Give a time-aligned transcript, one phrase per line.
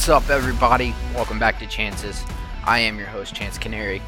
[0.00, 0.94] What's up, everybody?
[1.14, 2.24] Welcome back to Chances.
[2.64, 4.00] I am your host, Chance Canary.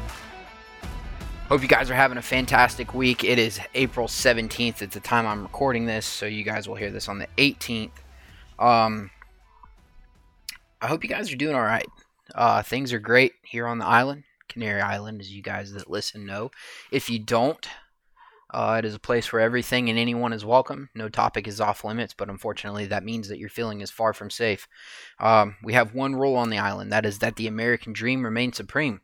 [1.47, 3.23] Hope you guys are having a fantastic week.
[3.23, 6.89] It is April 17th at the time I'm recording this, so you guys will hear
[6.89, 7.91] this on the 18th.
[8.57, 9.11] Um,
[10.81, 11.85] I hope you guys are doing all right.
[12.33, 16.25] Uh, things are great here on the island, Canary Island, as you guys that listen
[16.25, 16.49] know.
[16.89, 17.69] If you don't,
[18.53, 20.89] uh, it is a place where everything and anyone is welcome.
[20.93, 24.29] No topic is off limits, but unfortunately, that means that your feeling is far from
[24.29, 24.67] safe.
[25.19, 28.57] Um, we have one rule on the island that is that the American dream remains
[28.57, 29.01] supreme.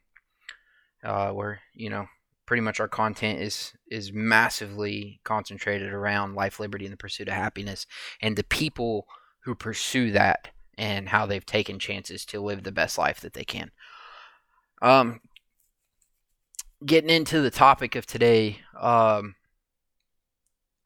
[1.04, 2.08] Uh, where, you know,
[2.46, 7.34] pretty much our content is is massively concentrated around life, liberty, and the pursuit of
[7.34, 7.88] happiness,
[8.22, 9.08] and the people
[9.46, 13.44] who pursue that and how they've taken chances to live the best life that they
[13.44, 13.72] can.
[14.82, 15.22] Um,
[16.86, 19.36] getting into the topic of today, um,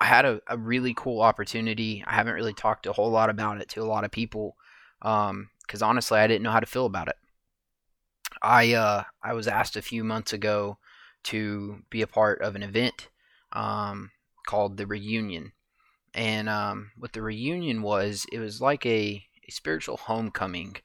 [0.04, 2.04] I had a, a really cool opportunity.
[2.06, 4.58] I haven't really talked a whole lot about it to a lot of people
[5.00, 5.50] because um,
[5.82, 7.16] honestly, I didn't know how to feel about it.
[8.42, 10.78] I uh, I was asked a few months ago
[11.32, 13.08] to be a part of an event
[13.54, 14.12] um,
[14.46, 15.54] called the Reunion,
[16.14, 20.76] and um, what the reunion was, it was like a, a spiritual homecoming,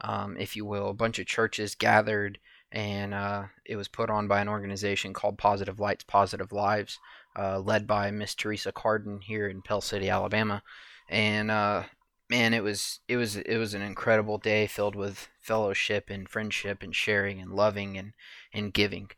[0.00, 0.90] um, if you will.
[0.90, 2.38] A bunch of churches gathered,
[2.70, 7.00] and uh, it was put on by an organization called Positive Lights, Positive Lives
[7.38, 10.62] uh, led by Miss Teresa Carden here in Pell City, Alabama,
[11.08, 11.84] and uh,
[12.28, 16.82] man, it was it was it was an incredible day filled with fellowship and friendship
[16.82, 18.12] and sharing and loving and
[18.52, 19.10] and giving,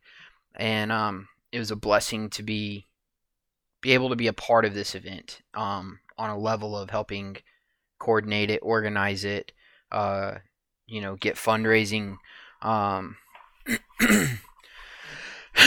[0.55, 2.86] and um, it was a blessing to be
[3.80, 7.36] be able to be a part of this event um, on a level of helping
[7.98, 9.52] coordinate it, organize it,
[9.90, 10.36] uh,
[10.86, 12.16] you know, get fundraising.
[12.62, 13.16] Um,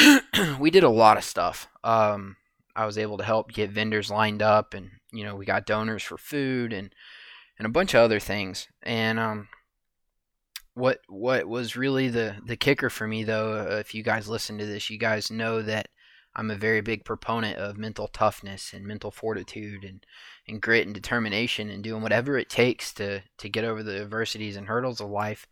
[0.60, 1.68] we did a lot of stuff.
[1.84, 2.38] Um,
[2.76, 6.04] I was able to help get vendors lined up, and you know, we got donors
[6.04, 6.94] for food and
[7.58, 8.68] and a bunch of other things.
[8.84, 9.48] And um,
[10.74, 14.58] what what was really the the kicker for me, though, uh, if you guys listen
[14.58, 15.88] to this, you guys know that
[16.36, 20.06] I'm a very big proponent of mental toughness and mental fortitude and,
[20.48, 24.58] and grit and determination and doing whatever it takes to to get over the adversities
[24.58, 25.48] and hurdles of life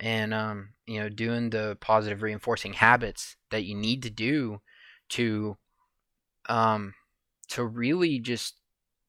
[0.00, 4.60] and um, you know doing the positive reinforcing habits that you need to do
[5.10, 5.56] to
[6.48, 6.94] um,
[7.48, 8.54] to really just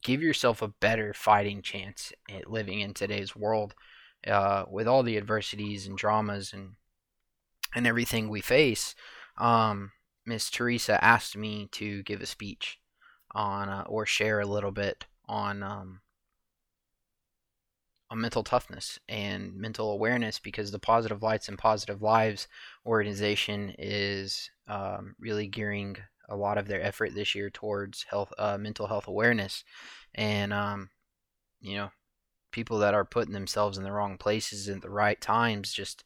[0.04, 3.76] give yourself a better fighting chance at living in today's world
[4.28, 6.72] uh, with all the adversities and dramas and
[7.76, 8.96] and everything we face.
[9.38, 9.92] Um,
[10.26, 12.80] Miss Teresa asked me to give a speech
[13.32, 16.02] on uh, or share a little bit on um,
[18.12, 22.48] on mental toughness and mental awareness because the Positive Lights and Positive Lives
[22.86, 25.98] organization is um, really gearing
[26.30, 29.64] a lot of their effort this year towards health, uh, mental health awareness,
[30.16, 30.90] and um,
[31.62, 31.90] you know,
[32.52, 36.04] people that are putting themselves in the wrong places at the right times just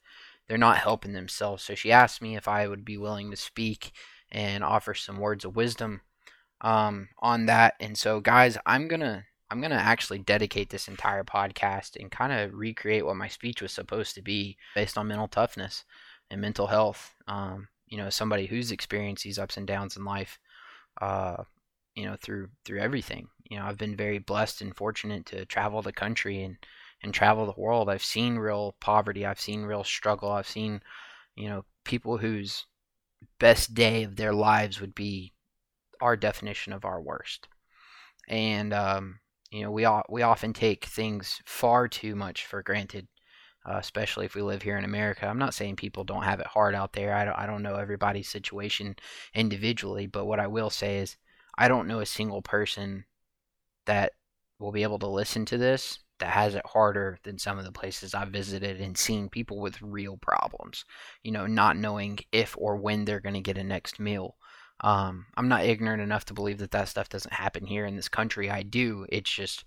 [0.48, 1.64] they're not helping themselves.
[1.64, 3.92] So she asked me if I would be willing to speak
[4.32, 6.02] and offer some words of wisdom
[6.62, 7.76] um, on that.
[7.80, 12.56] And so, guys, I'm gonna I'm gonna actually dedicate this entire podcast and kind of
[12.56, 15.84] recreate what my speech was supposed to be based on mental toughness
[16.32, 17.14] and mental health.
[17.28, 20.40] Um, you know, somebody who's experienced these ups and downs in life,
[21.00, 21.44] uh,
[21.94, 23.28] you know, through through everything.
[23.44, 26.58] You know, I've been very blessed and fortunate to travel the country and
[27.04, 27.90] and travel the world.
[27.90, 29.24] I've seen real poverty.
[29.24, 30.32] I've seen real struggle.
[30.32, 30.82] I've seen,
[31.36, 32.66] you know, people whose
[33.38, 35.32] best day of their lives would be
[36.02, 37.48] our definition of our worst.
[38.28, 39.20] And um,
[39.54, 43.08] you know, we we often take things far too much for granted
[43.66, 45.26] uh, especially if we live here in America.
[45.26, 47.14] I'm not saying people don't have it hard out there.
[47.14, 48.96] I don't, I don't know everybody's situation
[49.34, 51.18] individually, but what I will say is
[51.58, 53.06] I don't know a single person
[53.86, 54.14] that
[54.60, 57.72] will be able to listen to this that has it harder than some of the
[57.72, 60.86] places I've visited and seen people with real problems.
[61.24, 64.36] You know, not knowing if or when they're going to get a next meal.
[64.84, 68.10] Um, I'm not ignorant enough to believe that that stuff doesn't happen here in this
[68.10, 68.50] country.
[68.50, 69.06] I do.
[69.10, 69.64] It's just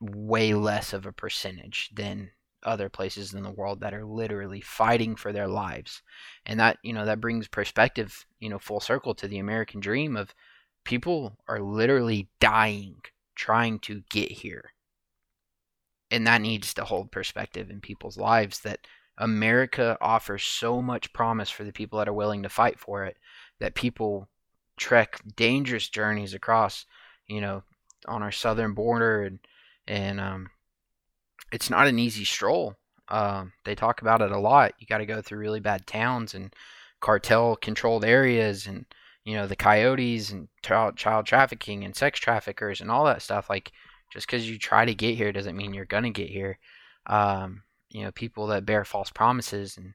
[0.00, 2.30] way less of a percentage than
[2.62, 6.02] other places in the world that are literally fighting for their lives.
[6.46, 10.16] And that, you know, that brings perspective, you know, full circle to the American dream
[10.16, 10.34] of
[10.84, 12.96] people are literally dying
[13.34, 14.72] trying to get here.
[16.10, 18.86] And that needs to hold perspective in people's lives that
[19.18, 23.16] America offers so much promise for the people that are willing to fight for it
[23.60, 24.28] that people
[24.76, 26.86] trek dangerous journeys across,
[27.26, 27.62] you know,
[28.06, 29.38] on our southern border and
[29.86, 30.50] and um,
[31.50, 32.74] it's not an easy stroll.
[33.08, 34.74] Um, they talk about it a lot.
[34.78, 36.54] You got to go through really bad towns and
[37.00, 38.84] cartel controlled areas and
[39.24, 43.48] you know the coyotes and child, child trafficking and sex traffickers and all that stuff
[43.48, 43.72] like
[44.12, 46.58] just because you try to get here doesn't mean you're gonna get here
[47.08, 49.94] um, you know, people that bear false promises and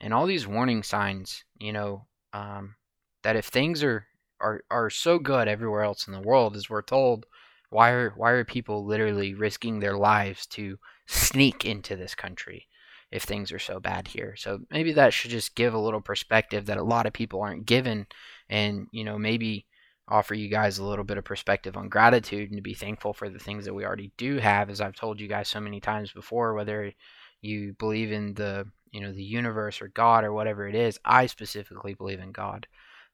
[0.00, 2.74] and all these warning signs, you know, um,
[3.22, 4.06] that if things are,
[4.40, 7.26] are are so good everywhere else in the world, as we're told,
[7.70, 12.66] why are why are people literally risking their lives to sneak into this country
[13.10, 14.34] if things are so bad here?
[14.36, 17.66] So maybe that should just give a little perspective that a lot of people aren't
[17.66, 18.06] given,
[18.48, 19.66] and you know maybe
[20.08, 23.28] offer you guys a little bit of perspective on gratitude and to be thankful for
[23.28, 26.12] the things that we already do have as I've told you guys so many times
[26.12, 26.92] before whether
[27.40, 30.98] you believe in the you know the universe or God or whatever it is.
[31.04, 32.66] I specifically believe in God,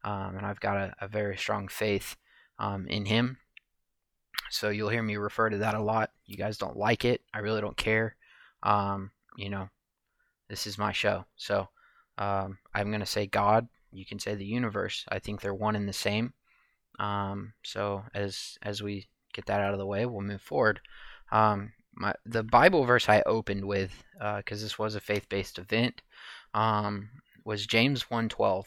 [0.04, 2.16] um, and I've got a, a very strong faith
[2.58, 3.38] um, in Him.
[4.50, 6.10] So you'll hear me refer to that a lot.
[6.26, 7.22] You guys don't like it.
[7.34, 8.16] I really don't care.
[8.62, 9.68] Um, you know,
[10.48, 11.24] this is my show.
[11.36, 11.68] So
[12.16, 13.68] um, I'm going to say God.
[13.92, 15.04] You can say the universe.
[15.08, 16.32] I think they're one and the same.
[16.98, 20.80] Um, so as as we get that out of the way, we'll move forward.
[21.30, 26.02] Um, my the Bible verse I opened with, because uh, this was a faith-based event,
[26.54, 27.10] um,
[27.44, 28.66] was James 1:12.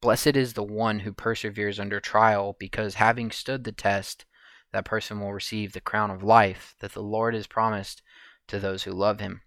[0.00, 4.24] Blessed is the one who perseveres under trial, because having stood the test,
[4.72, 8.02] that person will receive the crown of life that the Lord has promised
[8.46, 9.42] to those who love Him.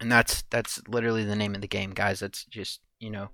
[0.00, 2.20] And that's that's literally the name of the game, guys.
[2.20, 3.28] That's just you know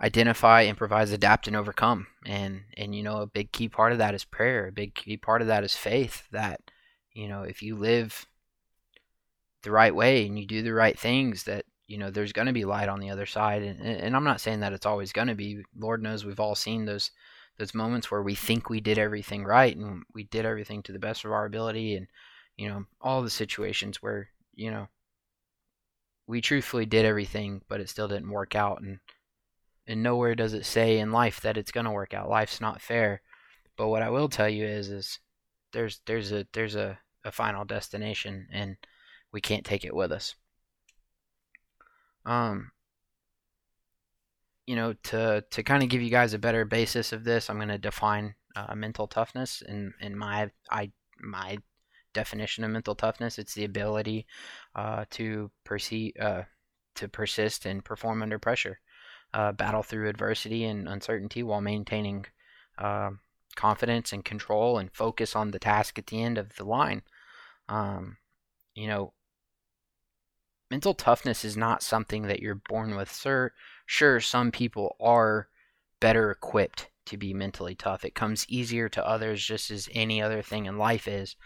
[0.00, 2.06] identify, improvise, adapt, and overcome.
[2.24, 4.68] And and you know a big key part of that is prayer.
[4.68, 6.26] A big key part of that is faith.
[6.32, 6.60] That
[7.12, 8.26] you know, if you live
[9.62, 12.54] the right way and you do the right things, that you know there's going to
[12.54, 13.62] be light on the other side.
[13.62, 15.62] And, and I'm not saying that it's always going to be.
[15.78, 17.10] Lord knows we've all seen those
[17.58, 20.98] those moments where we think we did everything right and we did everything to the
[20.98, 22.06] best of our ability, and
[22.56, 24.88] you know all the situations where you know
[26.26, 28.80] we truthfully did everything, but it still didn't work out.
[28.80, 28.98] And
[29.86, 32.30] and nowhere does it say in life that it's going to work out.
[32.30, 33.20] Life's not fair.
[33.76, 35.18] But what I will tell you is is
[35.72, 38.78] there's there's a there's a, a final destination and
[39.30, 40.36] we can't take it with us.
[42.24, 42.72] Um
[44.66, 47.56] you know to to kind of give you guys a better basis of this, I'm
[47.56, 51.58] going to define uh, mental toughness in in my I my
[52.12, 53.38] definition of mental toughness.
[53.38, 54.26] It's the ability
[54.74, 56.42] uh, to perceive uh,
[56.96, 58.80] to persist and perform under pressure,
[59.34, 62.26] uh, battle through adversity and uncertainty while maintaining
[62.78, 63.20] um,
[63.56, 67.02] confidence and control and focus on the task at the end of the line.
[67.68, 68.18] Um,
[68.74, 69.12] you know,
[70.72, 73.12] mental toughness is not something that you're born with.
[73.12, 73.52] Sir,
[73.84, 75.48] sure, some people are
[76.00, 78.06] better equipped to be mentally tough.
[78.06, 81.36] It comes easier to others, just as any other thing in life is.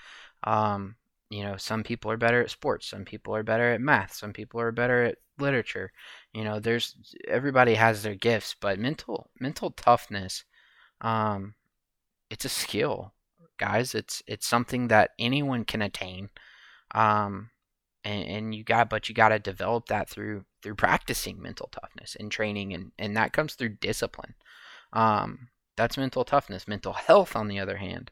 [0.44, 0.94] Um,
[1.28, 4.32] you know, some people are better at sports, some people are better at math, some
[4.32, 5.90] people are better at literature.
[6.32, 6.94] You know, there's
[7.26, 10.44] everybody has their gifts, but mental mental toughness
[11.00, 11.54] um,
[12.30, 13.12] it's a skill,
[13.58, 13.92] guys.
[13.92, 16.30] It's it's something that anyone can attain.
[16.94, 17.50] Um,
[18.06, 22.16] and, and you got but you got to develop that through through practicing mental toughness
[22.18, 24.34] and training and and that comes through discipline.
[24.92, 26.66] Um, that's mental toughness.
[26.66, 28.10] Mental health, on the other hand,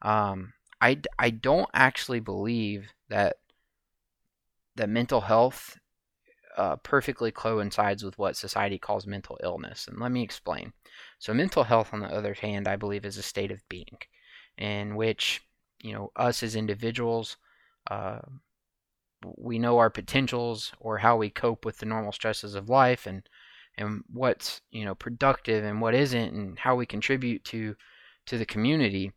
[0.00, 3.36] um, I, I don't actually believe that
[4.76, 5.78] that mental health
[6.56, 9.86] uh, perfectly coincides with what society calls mental illness.
[9.86, 10.72] And let me explain.
[11.18, 13.98] So, mental health, on the other hand, I believe is a state of being
[14.56, 15.42] in which,
[15.80, 17.36] you know, us as individuals,
[17.90, 18.20] uh,
[19.36, 23.28] we know our potentials or how we cope with the normal stresses of life and
[23.78, 27.74] and what's you know productive and what isn't and how we contribute to
[28.26, 29.12] to the community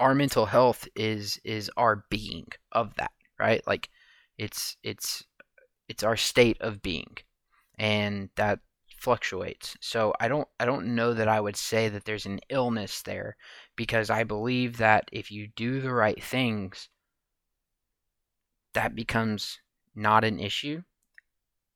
[0.00, 3.66] our mental health is is our being of that right?
[3.66, 3.88] Like
[4.38, 5.24] it's it's
[5.88, 7.16] it's our state of being
[7.78, 8.60] and that
[8.98, 9.76] fluctuates.
[9.80, 13.36] So i don't i don't know that i would say that there's an illness there
[13.76, 16.88] because i believe that if you do the right things
[18.74, 19.60] that becomes
[19.94, 20.82] not an issue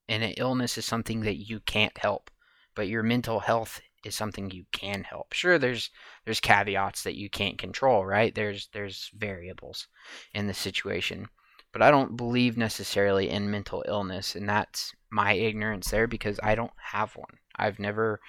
[0.09, 2.31] and an illness is something that you can't help
[2.75, 5.91] but your mental health is something you can help sure there's
[6.25, 9.89] there's caveats that you can't control right there's there's variables
[10.35, 11.29] in the situation
[11.73, 16.55] but I don't believe necessarily in mental illness, and that's my ignorance there because I
[16.55, 17.39] don't have one.
[17.57, 18.21] I've never,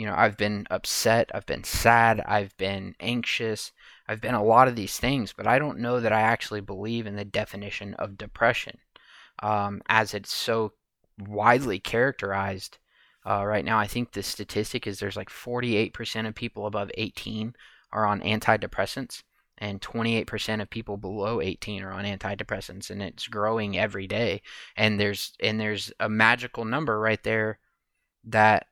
[0.00, 3.70] you know, I've been upset, I've been sad, I've been anxious,
[4.08, 7.06] I've been a lot of these things, but I don't know that I actually believe
[7.06, 8.78] in the definition of depression
[9.42, 10.72] um, as it's so
[11.18, 12.78] widely characterized
[13.26, 13.78] uh, right now.
[13.78, 17.54] I think the statistic is there's like 48% of people above 18
[17.92, 19.22] are on antidepressants
[19.58, 24.40] and 28% of people below 18 are on antidepressants and it's growing every day
[24.78, 27.58] and there's and there's a magical number right there
[28.24, 28.64] that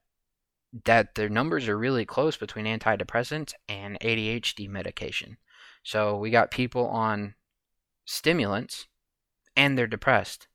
[0.85, 5.39] that the numbers are really close between antidepressants and ADHD medication.
[5.83, 7.35] So we got people on
[8.05, 8.87] stimulants
[9.57, 10.47] and they're depressed.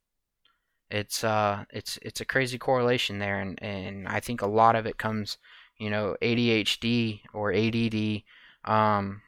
[0.90, 4.86] It's uh it's it's a crazy correlation there and, and I think a lot of
[4.86, 5.38] it comes,
[5.78, 8.22] you know, ADHD or ADD,
[8.64, 9.22] um,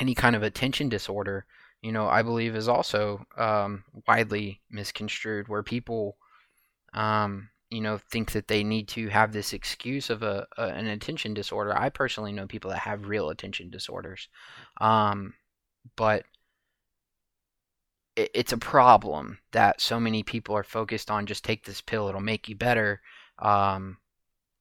[0.00, 1.44] any kind of attention disorder,
[1.82, 6.16] you know, I believe is also um, widely misconstrued where people
[6.94, 10.86] um, you know, think that they need to have this excuse of a, a, an
[10.86, 11.76] attention disorder.
[11.76, 14.28] I personally know people that have real attention disorders,
[14.80, 15.34] um,
[15.96, 16.24] but
[18.16, 21.26] it, it's a problem that so many people are focused on.
[21.26, 23.00] Just take this pill; it'll make you better.
[23.38, 23.98] Um,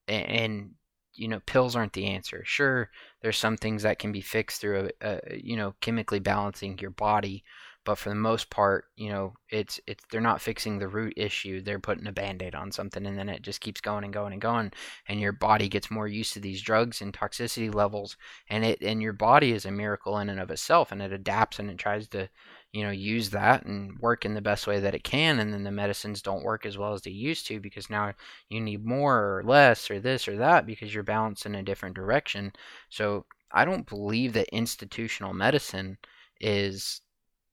[0.08, 0.72] and, and,
[1.16, 2.44] you know, pills aren't the answer.
[2.46, 2.90] Sure,
[3.22, 6.92] there's some things that can be fixed through, a, a, you know, chemically balancing your
[6.92, 7.44] body
[7.86, 11.62] but for the most part, you know, it's it's they're not fixing the root issue.
[11.62, 14.42] They're putting a band-aid on something and then it just keeps going and going and
[14.42, 14.72] going
[15.08, 18.18] and your body gets more used to these drugs and toxicity levels
[18.50, 21.58] and it and your body is a miracle in and of itself and it adapts
[21.58, 22.30] and it tries to,
[22.74, 25.64] you know, use that and work in the best way that it can and then
[25.64, 28.14] the medicines don't work as well as they used to because now
[28.50, 31.96] you need more or less or this or that because you're balanced in a different
[31.96, 32.52] direction.
[32.90, 35.98] So I don't believe that institutional medicine
[36.40, 37.02] is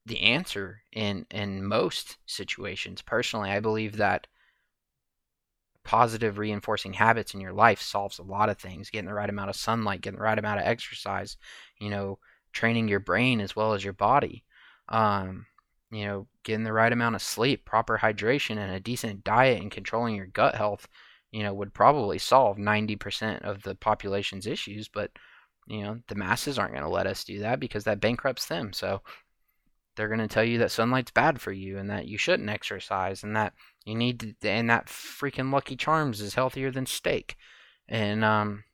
[0.06, 3.02] the answer in in most situations.
[3.02, 4.28] Personally, I believe that
[5.84, 8.90] positive reinforcing habits in your life solves a lot of things.
[8.90, 11.36] Getting the right amount of sunlight, getting the right amount of exercise,
[11.78, 12.18] you know,
[12.52, 14.44] training your brain as well as your body.
[14.88, 15.46] Um,
[15.90, 19.70] you know, getting the right amount of sleep, proper hydration, and a decent diet and
[19.70, 20.88] controlling your gut health,
[21.30, 24.88] you know, would probably solve 90% of the population's issues.
[24.88, 25.10] But,
[25.66, 28.72] you know, the masses aren't going to let us do that because that bankrupts them.
[28.72, 29.02] So
[29.97, 33.23] they're going to tell you that sunlight's bad for you and that you shouldn't exercise
[33.23, 37.37] and that you need to, and that freaking Lucky Charms is healthier than steak.
[37.88, 38.65] And um,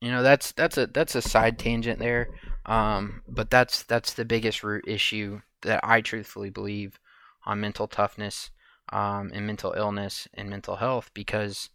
[0.00, 2.28] you know that's that's a that's a side tangent there.
[2.66, 7.00] Um, but that's that's the biggest root issue that I truthfully believe
[7.46, 8.50] on mental toughness
[8.92, 11.70] um, and mental illness and mental health because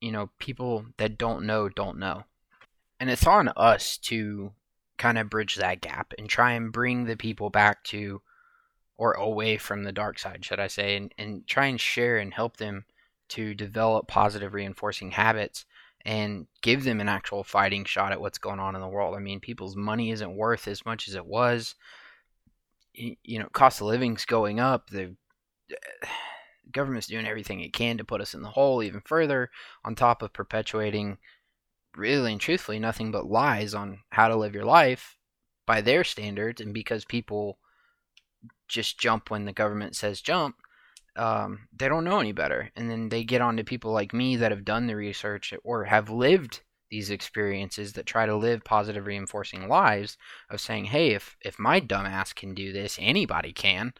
[0.00, 2.24] you know people that don't know don't know
[2.98, 4.52] and it's on us to
[4.98, 8.22] kind of bridge that gap and try and bring the people back to
[8.98, 12.32] or away from the dark side, should I say, and, and try and share and
[12.32, 12.84] help them
[13.28, 15.66] to develop positive reinforcing habits
[16.04, 19.14] and give them an actual fighting shot at what's going on in the world.
[19.16, 21.74] I mean, people's money isn't worth as much as it was.
[22.94, 24.88] You know, cost of living's going up.
[24.88, 25.16] The
[26.72, 29.50] government's doing everything it can to put us in the hole even further,
[29.84, 31.18] on top of perpetuating
[31.96, 35.16] really and truthfully nothing but lies on how to live your life
[35.66, 37.58] by their standards and because people
[38.68, 40.56] just jump when the government says jump
[41.16, 42.70] um, they don't know any better.
[42.76, 45.84] And then they get on to people like me that have done the research or
[45.84, 46.60] have lived
[46.90, 50.16] these experiences that try to live positive reinforcing lives
[50.50, 53.92] of saying hey if if my dumbass can do this anybody can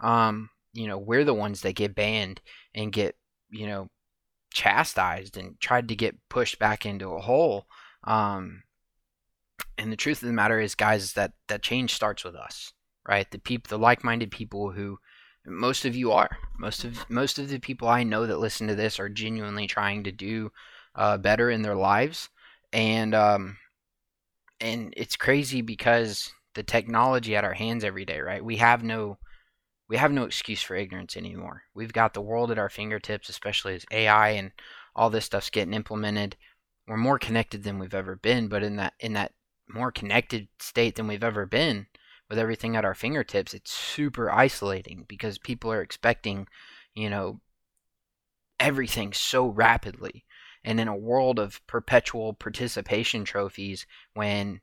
[0.00, 2.42] um, you know we're the ones that get banned
[2.74, 3.16] and get
[3.48, 3.88] you know
[4.54, 7.66] chastised and tried to get pushed back into a hole.
[8.04, 8.62] Um,
[9.76, 12.72] and the truth of the matter is, guys, that that change starts with us,
[13.06, 13.30] right?
[13.30, 14.98] The people, the like-minded people who
[15.46, 16.30] most of you are.
[16.58, 20.04] Most of most of the people I know that listen to this are genuinely trying
[20.04, 20.50] to do
[20.94, 22.30] uh, better in their lives,
[22.72, 23.58] and um,
[24.60, 28.44] and it's crazy because the technology at our hands every day, right?
[28.44, 29.18] We have no
[29.88, 31.64] we have no excuse for ignorance anymore.
[31.74, 34.52] We've got the world at our fingertips, especially as AI and
[34.96, 36.36] all this stuff's getting implemented.
[36.86, 39.32] We're more connected than we've ever been, but in that in that
[39.68, 41.86] more connected state than we've ever been
[42.28, 46.46] with everything at our fingertips, it's super isolating because people are expecting,
[46.94, 47.40] you know,
[48.58, 50.24] everything so rapidly.
[50.64, 54.62] And in a world of perpetual participation trophies when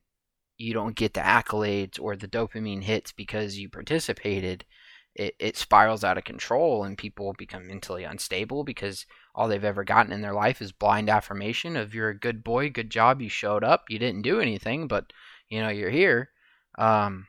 [0.58, 4.66] you don't get the accolades or the dopamine hits because you participated,
[5.16, 9.84] it, it spirals out of control and people become mentally unstable because all they've ever
[9.84, 13.30] gotten in their life is blind affirmation of you're a good boy, good job, you
[13.30, 15.12] showed up, you didn't do anything, but
[15.50, 16.30] you know you're here.
[16.78, 17.28] Um,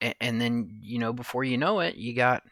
[0.00, 2.42] and, and then you know before you know it, you got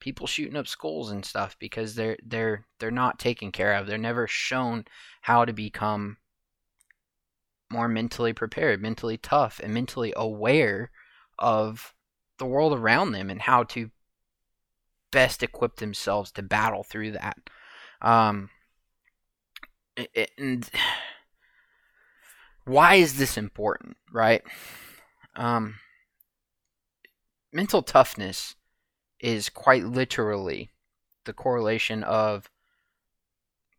[0.00, 3.86] people shooting up schools and stuff because they're they're they're not taken care of.
[3.86, 4.84] They're never shown
[5.22, 6.16] how to become
[7.70, 10.90] more mentally prepared, mentally tough, and mentally aware
[11.38, 11.94] of
[12.38, 13.90] the world around them and how to
[15.10, 17.38] best equip themselves to battle through that.
[18.02, 18.50] Um,
[20.36, 20.68] and
[22.64, 24.42] why is this important, right?
[25.34, 25.76] Um,
[27.52, 28.56] mental toughness
[29.20, 30.70] is quite literally
[31.24, 32.50] the correlation of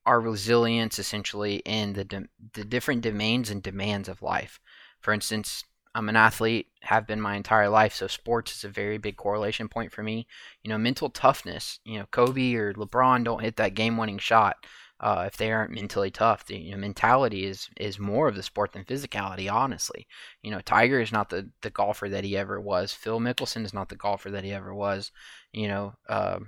[0.06, 4.60] our resilience essentially in the de- the different domains and demands of life.
[5.00, 5.64] For instance,
[5.96, 9.67] I'm an athlete, have been my entire life, so sports is a very big correlation
[9.67, 10.27] point for me.
[10.63, 11.79] You know, mental toughness.
[11.84, 14.58] You know, Kobe or LeBron don't hit that game-winning shot
[15.00, 16.46] uh, if they aren't mentally tough.
[16.46, 19.51] The you know, mentality is is more of the sport than physicality.
[19.51, 20.08] Honestly,
[20.41, 22.94] you know, Tiger is not the the golfer that he ever was.
[22.94, 25.12] Phil Mickelson is not the golfer that he ever was.
[25.51, 25.94] You know.
[26.08, 26.39] Uh,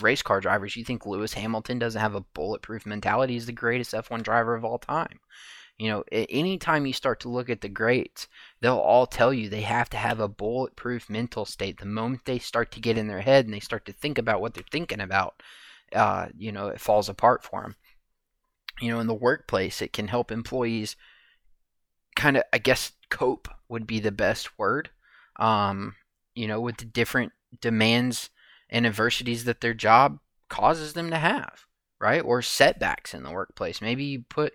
[0.00, 3.32] race car drivers, you think Lewis Hamilton doesn't have a bulletproof mentality?
[3.32, 5.18] He's the greatest F1 driver of all time.
[5.80, 8.28] You know, anytime you start to look at the greats,
[8.60, 11.78] they'll all tell you they have to have a bulletproof mental state.
[11.78, 14.40] The moment they start to get in their head and they start to think about
[14.40, 15.42] what they're thinking about,
[15.94, 17.76] uh, you know, it falls apart for them
[18.80, 20.96] you know, in the workplace, it can help employees
[22.16, 24.90] kind of, I guess, cope would be the best word.
[25.36, 25.94] Um,
[26.34, 28.30] you know, with the different demands
[28.68, 30.18] and adversities that their job
[30.48, 31.66] causes them to have,
[32.00, 32.20] right?
[32.20, 33.80] Or setbacks in the workplace.
[33.80, 34.52] Maybe you put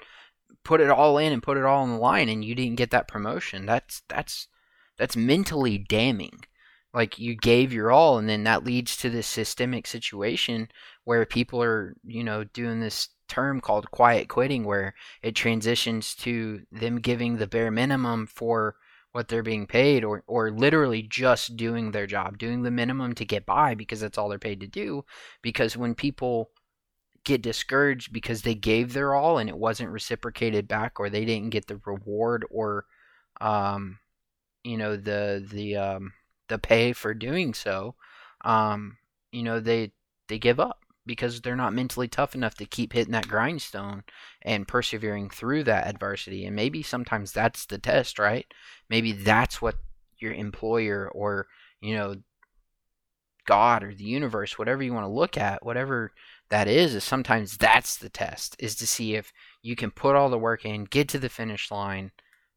[0.66, 2.92] put it all in and put it all on the line and you didn't get
[2.92, 3.66] that promotion.
[3.66, 4.48] That's that's
[4.98, 6.42] that's mentally damning.
[6.94, 10.70] Like you gave your all and then that leads to this systemic situation
[11.04, 16.62] where people are, you know, doing this term called quiet quitting where it transitions to
[16.72, 18.76] them giving the bare minimum for
[19.12, 23.24] what they're being paid or or literally just doing their job, doing the minimum to
[23.24, 25.06] get by because that's all they're paid to do
[25.42, 26.50] because when people
[27.26, 31.50] get discouraged because they gave their all and it wasn't reciprocated back or they didn't
[31.50, 32.86] get the reward or
[33.42, 34.00] um
[34.64, 36.14] you know the the um
[36.48, 37.96] the pay for doing so
[38.46, 38.98] um
[39.32, 39.92] you know they
[40.30, 44.04] they give up because they're not mentally tough enough to keep hitting that grindstone
[44.42, 46.46] and persevering through that adversity.
[46.46, 48.46] And maybe sometimes that's the test, right?
[48.90, 49.76] Maybe that's what
[50.18, 51.48] your employer or,
[51.80, 52.16] you know,
[53.46, 56.12] God or the universe, whatever you want to look at, whatever
[56.50, 60.30] that is, is sometimes that's the test, is to see if you can put all
[60.30, 62.12] the work in, get to the finish line,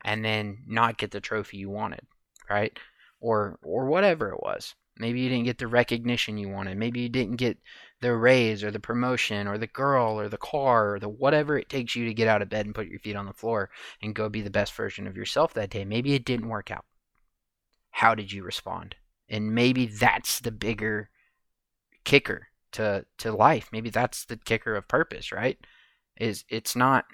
[0.04, 2.02] and then not get the trophy you wanted,
[2.50, 2.78] right?
[3.20, 4.74] Or or whatever it was.
[4.98, 6.76] Maybe you didn't get the recognition you wanted.
[6.76, 7.56] Maybe you didn't get
[8.00, 11.68] the raise or the promotion or the girl or the car or the whatever it
[11.68, 13.70] takes you to get out of bed and put your feet on the floor
[14.02, 15.84] and go be the best version of yourself that day.
[15.84, 16.84] Maybe it didn't work out.
[17.90, 18.96] How did you respond?
[19.28, 21.10] And maybe that's the bigger
[22.04, 23.68] kicker to to life.
[23.72, 25.58] Maybe that's the kicker of purpose, right?
[26.20, 27.04] Is it's not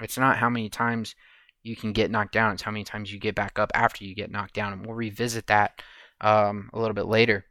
[0.00, 1.14] it's not how many times
[1.62, 4.14] you can get knocked down, it's how many times you get back up after you
[4.14, 4.72] get knocked down.
[4.72, 5.80] And we'll revisit that
[6.20, 7.44] um, a little bit later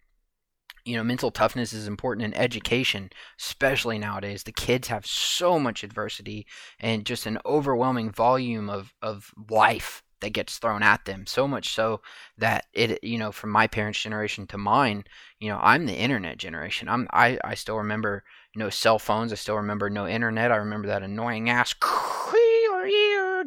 [0.85, 3.09] you know, mental toughness is important in education,
[3.39, 4.43] especially nowadays.
[4.43, 6.47] The kids have so much adversity
[6.79, 11.25] and just an overwhelming volume of, of life that gets thrown at them.
[11.27, 12.01] So much so
[12.37, 15.03] that it, you know, from my parents' generation to mine,
[15.39, 16.87] you know, I'm the internet generation.
[16.87, 18.23] I'm, I, I still remember
[18.55, 19.31] no cell phones.
[19.31, 20.51] I still remember no internet.
[20.51, 21.75] I remember that annoying ass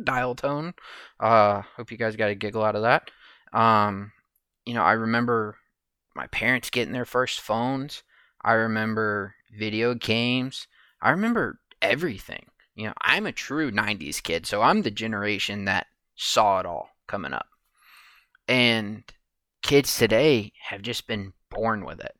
[0.02, 0.74] dial tone.
[1.20, 3.10] Uh, hope you guys got a giggle out of that.
[3.52, 4.12] Um,
[4.64, 5.56] you know, I remember
[6.14, 8.02] my parents getting their first phones.
[8.42, 10.66] I remember video games.
[11.00, 12.46] I remember everything.
[12.74, 16.90] You know, I'm a true 90s kid, so I'm the generation that saw it all
[17.06, 17.46] coming up.
[18.46, 19.04] And
[19.62, 22.14] kids today have just been born with it,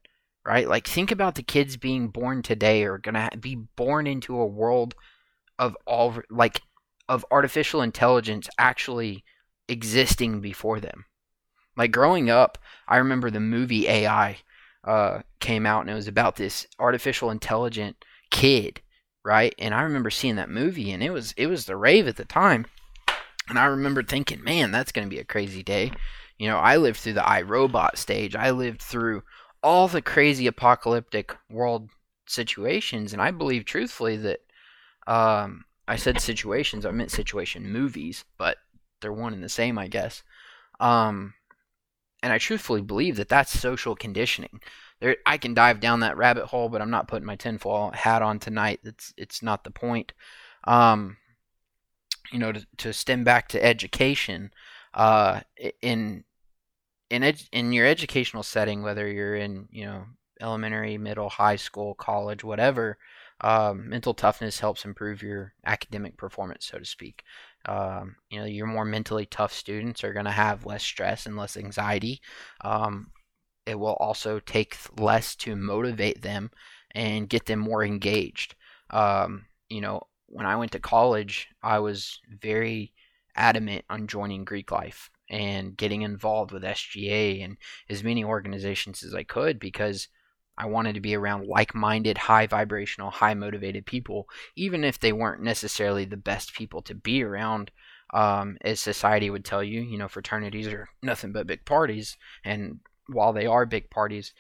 [0.44, 0.68] right?
[0.68, 4.46] Like, think about the kids being born today are going to be born into a
[4.46, 4.94] world
[5.58, 6.62] of all, like,
[7.08, 9.24] of artificial intelligence actually
[9.68, 11.04] existing before them.
[11.76, 14.38] Like growing up, I remember the movie AI
[14.84, 18.80] uh, came out and it was about this artificial intelligent kid,
[19.24, 19.54] right?
[19.58, 22.24] And I remember seeing that movie and it was it was the rave at the
[22.24, 22.66] time.
[23.48, 25.92] And I remember thinking, man, that's going to be a crazy day.
[26.38, 28.34] You know, I lived through the iRobot stage.
[28.34, 29.22] I lived through
[29.62, 31.90] all the crazy apocalyptic world
[32.26, 34.40] situations, and I believe truthfully that
[35.06, 38.58] um, I said situations, I meant situation movies, but
[39.00, 40.22] they're one and the same, I guess.
[40.80, 41.34] Um,
[42.22, 44.60] and I truthfully believe that that's social conditioning.
[45.00, 48.22] There, I can dive down that rabbit hole, but I'm not putting my tinfoil hat
[48.22, 48.80] on tonight.
[48.82, 50.14] It's it's not the point.
[50.66, 51.18] Um,
[52.32, 54.50] you know, to, to stem back to education,
[54.94, 55.40] uh,
[55.82, 56.24] in
[57.10, 60.06] in ed- in your educational setting, whether you're in you know
[60.40, 62.98] elementary, middle, high school, college, whatever,
[63.40, 67.22] um, mental toughness helps improve your academic performance, so to speak.
[67.66, 71.36] Um, you know, your more mentally tough students are going to have less stress and
[71.36, 72.20] less anxiety.
[72.62, 73.12] Um,
[73.66, 76.50] it will also take less to motivate them
[76.90, 78.54] and get them more engaged.
[78.90, 82.92] Um, you know, when I went to college, I was very
[83.36, 87.56] adamant on joining Greek life and getting involved with SGA and
[87.88, 90.08] as many organizations as I could because
[90.56, 95.12] I wanted to be around like minded, high vibrational, high motivated people, even if they
[95.12, 97.70] weren't necessarily the best people to be around.
[98.12, 99.80] um, as society would tell you.
[99.80, 104.32] You know, fraternities are nothing but big parties, and while they are big parties,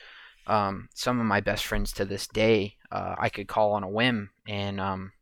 [0.46, 3.88] um, some of my best friends to this day, uh, I could call on a
[3.88, 5.12] whim, and um,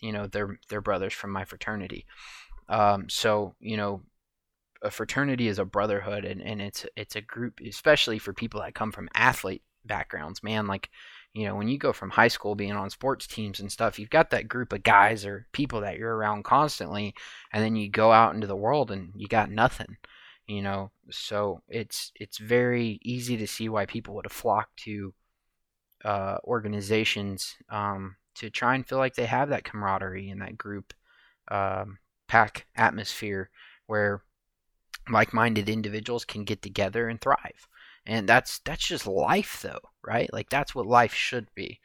[0.00, 2.06] you know, they're they're brothers from my fraternity.
[2.68, 4.02] Um, so you know,
[4.82, 8.74] a fraternity is a brotherhood, and, and it's it's a group, especially for people that
[8.74, 10.42] come from athlete backgrounds.
[10.42, 10.90] Man, like
[11.32, 14.10] you know, when you go from high school being on sports teams and stuff, you've
[14.10, 17.14] got that group of guys or people that you're around constantly,
[17.52, 19.96] and then you go out into the world and you got nothing.
[20.46, 25.14] You know, so it's it's very easy to see why people would have flocked to
[26.04, 30.92] uh, organizations um, to try and feel like they have that camaraderie and that group
[31.50, 31.98] um,
[32.28, 33.50] pack atmosphere
[33.86, 34.22] where
[35.08, 37.66] like-minded individuals can get together and thrive.
[38.06, 40.32] And that's that's just life though right?
[40.32, 41.80] Like that's what life should be.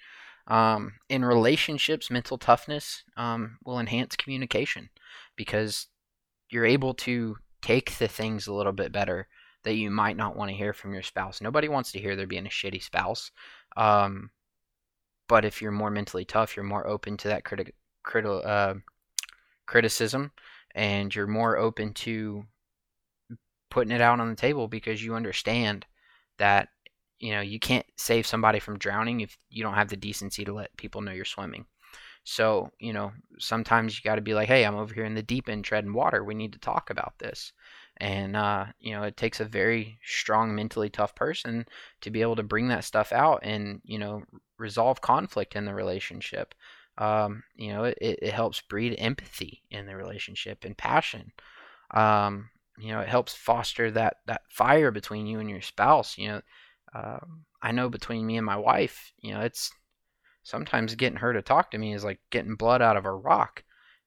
[0.47, 4.89] Um, in relationships mental toughness um, will enhance communication
[5.35, 5.87] because
[6.49, 9.27] you're able to take the things a little bit better
[9.63, 11.41] that you might not want to hear from your spouse.
[11.41, 13.31] Nobody wants to hear they're being a shitty spouse.
[13.75, 14.29] Um,
[15.27, 17.71] but if you're more mentally tough you're more open to that criti-
[18.05, 18.75] criti- uh,
[19.65, 20.31] criticism
[20.75, 22.45] and you're more open to
[23.69, 25.85] putting it out on the table because you understand
[26.37, 26.69] that
[27.19, 30.53] you know you can't save somebody from drowning if you don't have the decency to
[30.53, 31.65] let people know you're swimming.
[32.23, 35.23] So you know sometimes you got to be like, hey, I'm over here in the
[35.23, 36.23] deep end treading water.
[36.23, 37.53] We need to talk about this.
[37.97, 41.65] And uh, you know it takes a very strong, mentally tough person
[42.01, 44.23] to be able to bring that stuff out and you know
[44.57, 46.55] resolve conflict in the relationship.
[46.97, 51.33] Um, you know it, it helps breed empathy in the relationship and passion.
[51.91, 56.27] Um, you know it helps foster that that fire between you and your spouse you
[56.27, 56.41] know
[56.93, 59.71] um, i know between me and my wife you know it's
[60.43, 63.63] sometimes getting her to talk to me is like getting blood out of a rock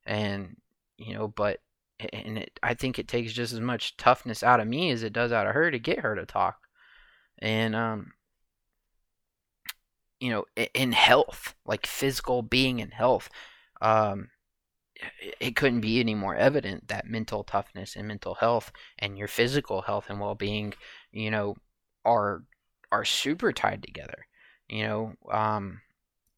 [0.06, 0.56] and
[0.96, 1.61] you know but
[2.12, 5.12] and it, i think it takes just as much toughness out of me as it
[5.12, 6.58] does out of her to get her to talk
[7.38, 8.12] and um
[10.20, 13.28] you know in health like physical being in health
[13.81, 14.28] um
[15.40, 19.83] it couldn't be any more evident that mental toughness and mental health and your physical
[19.83, 20.74] health and well-being
[21.12, 21.54] you know
[22.04, 22.42] are
[22.90, 24.26] are super tied together.
[24.68, 25.81] You know um,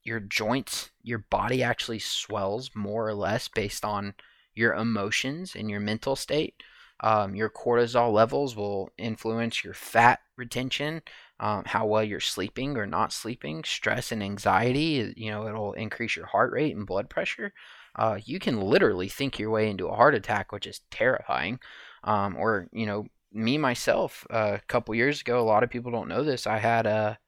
[0.03, 4.15] your joints your body actually swells more or less based on
[4.55, 6.55] your emotions and your mental state.
[7.03, 11.01] Um, your cortisol levels will influence your fat retention
[11.41, 16.15] um, how well you're sleeping or not sleeping stress and anxiety you know it'll increase
[16.15, 17.53] your heart rate and blood pressure
[17.97, 21.59] uh, you can literally think your way into a heart attack, which is terrifying.
[22.05, 25.93] Um, or you know, me myself, uh, a couple years ago, a lot of people
[25.93, 26.47] don't know this.
[26.47, 27.19] I had a,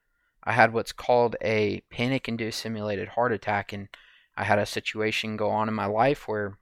[0.44, 3.88] I had what's called a panic-induced simulated heart attack, and
[4.37, 6.59] I had a situation go on in my life where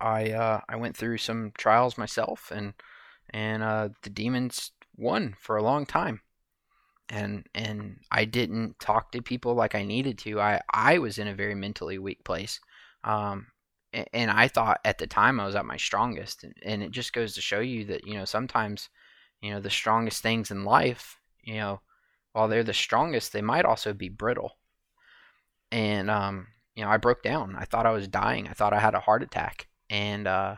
[0.00, 2.74] I uh, I went through some trials myself, and
[3.30, 6.20] and uh, the demons won for a long time
[7.08, 10.40] and and I didn't talk to people like I needed to.
[10.40, 12.60] I I was in a very mentally weak place.
[13.04, 13.46] Um,
[14.12, 17.34] and I thought at the time I was at my strongest, and it just goes
[17.34, 18.88] to show you that you know sometimes,
[19.40, 21.80] you know, the strongest things in life, you know,
[22.32, 24.58] while they're the strongest, they might also be brittle.
[25.72, 27.56] And um, you know, I broke down.
[27.58, 28.48] I thought I was dying.
[28.48, 30.56] I thought I had a heart attack, and uh,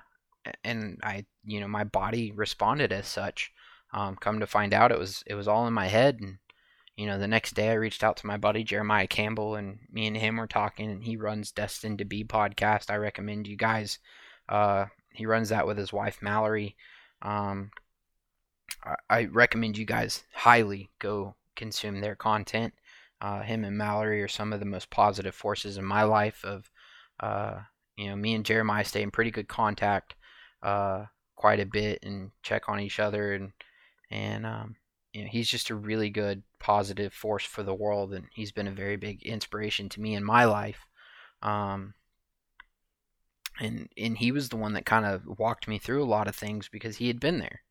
[0.65, 3.53] and I, you know, my body responded as such.
[3.93, 6.39] Um, come to find out, it was it was all in my head, and
[6.97, 10.07] you know, the next day I reached out to my buddy Jeremiah Campbell, and me
[10.07, 12.91] and him were talking, and he runs Destined to Be podcast.
[12.91, 14.01] I recommend you guys.
[14.49, 16.77] Uh, he runs that with his wife Mallory.
[17.23, 17.71] Um,
[18.85, 22.75] I, I, recommend you guys highly go consume their content.
[23.21, 26.45] Uh, him and Mallory are some of the most positive forces in my life.
[26.45, 26.71] Of
[27.21, 27.61] uh,
[27.97, 30.15] you know, me and Jeremiah stay in pretty good contact
[30.63, 33.53] uh, quite a bit and check on each other, and
[34.11, 34.77] and um,
[35.13, 38.69] you know, he's just a really good positive force for the world, and he's been
[38.69, 40.87] a very big inspiration to me in my life.
[41.43, 41.95] Um,
[43.61, 46.37] and and he was the one that kind of walked me through a lot of
[46.37, 47.63] things because he had been there.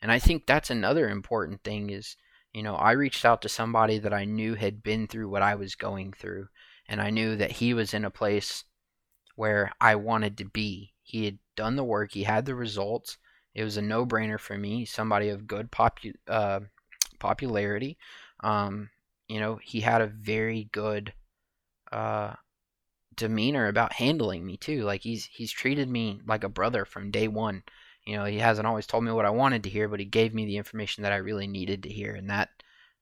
[0.00, 2.16] And I think that's another important thing is,
[2.52, 5.56] you know, I reached out to somebody that I knew had been through what I
[5.56, 6.48] was going through,
[6.88, 8.64] and I knew that he was in a place
[9.34, 10.94] where I wanted to be.
[11.02, 13.18] He had done the work, he had the results.
[13.54, 14.84] It was a no-brainer for me.
[14.84, 16.60] Somebody of good popu- uh,
[17.18, 17.98] popularity.
[18.40, 18.90] Um,
[19.28, 21.12] you know, he had a very good
[21.92, 22.34] uh,
[23.16, 24.82] demeanor about handling me too.
[24.82, 27.62] Like he's he's treated me like a brother from day one.
[28.06, 30.32] You know, he hasn't always told me what I wanted to hear, but he gave
[30.32, 32.50] me the information that I really needed to hear, and that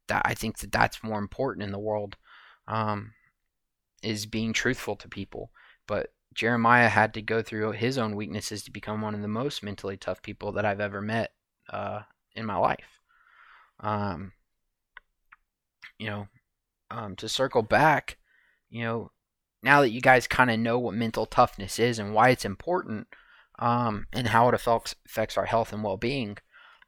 [0.09, 2.17] that I think that that's more important in the world.
[2.67, 3.13] Um,
[4.03, 5.51] is being truthful to people,
[5.87, 9.63] but Jeremiah had to go through his own weaknesses to become one of the most
[9.63, 11.33] mentally tough people that I've ever met
[11.71, 12.03] uh,
[12.35, 13.01] in my life.
[13.81, 14.33] Um,
[15.99, 16.29] you know,
[16.91, 18.19] um, to circle back,
[18.69, 19.11] you know,
[19.63, 23.09] now that you guys kind of know what mental toughness is and why it's important
[23.59, 26.37] um, and how it affects, affects our health and well being,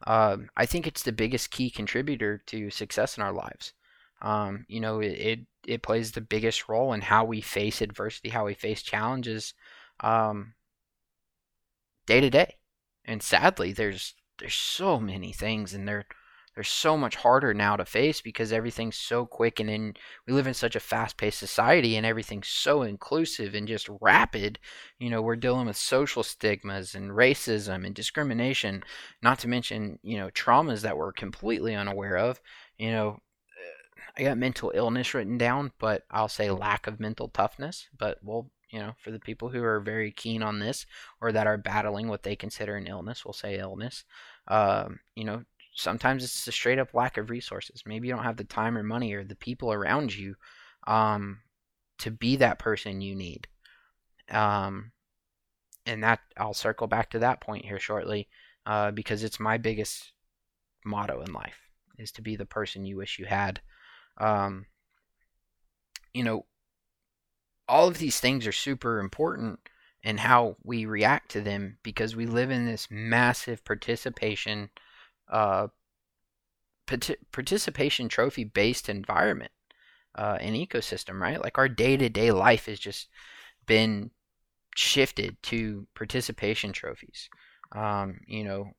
[0.07, 3.73] uh, I think it's the biggest key contributor to success in our lives.
[4.21, 8.31] Um, you know, it, it, it plays the biggest role in how we face adversity,
[8.31, 9.55] how we face challenges
[10.01, 10.55] um,
[12.07, 12.57] day to day.
[13.05, 16.07] And sadly, there's there's so many things, and they're
[16.59, 19.95] they're so much harder now to face because everything's so quick and in
[20.27, 24.59] we live in such a fast-paced society and everything's so inclusive and just rapid
[24.99, 28.83] you know we're dealing with social stigmas and racism and discrimination
[29.23, 32.41] not to mention you know traumas that we're completely unaware of
[32.77, 33.21] you know
[34.19, 37.89] I got mental illness written down, but I'll say lack of mental toughness.
[37.97, 40.87] But we'll, you know, for the people who are very keen on this
[41.21, 44.05] or that are battling what they consider an illness, we'll say illness.
[44.49, 47.85] Um, you know, sometimes it's a straight up lack of resources.
[47.87, 50.35] Maybe you don't have the time or money or the people around you
[50.89, 51.39] um,
[51.99, 53.47] to be that person you need.
[54.31, 54.91] Um,
[55.87, 58.29] and that I'll circle back to that point here shortly
[58.67, 60.13] uh, because it's my biggest
[60.85, 61.57] motto in life
[61.99, 63.61] is to be the person you wish you had
[64.19, 64.67] um,
[66.13, 66.45] you know,
[67.69, 69.61] all of these things are super important
[70.03, 74.71] and how we react to them because we live in this massive participation
[75.31, 75.69] uh,
[77.33, 79.53] participation trophy based environment
[80.15, 81.43] uh, and ecosystem right?
[81.43, 83.09] Like our day-to-day life has just
[83.67, 84.11] been
[84.75, 87.29] shifted to participation trophies.
[87.73, 88.73] Um, you know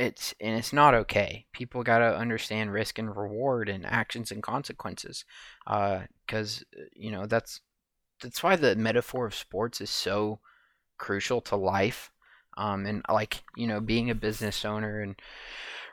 [0.00, 1.44] it's and it's not okay.
[1.52, 5.26] People got to understand risk and reward and actions and consequences,
[5.66, 7.60] because uh, you know that's
[8.22, 10.40] that's why the metaphor of sports is so
[10.96, 12.10] crucial to life.
[12.56, 15.16] Um, and like you know, being a business owner and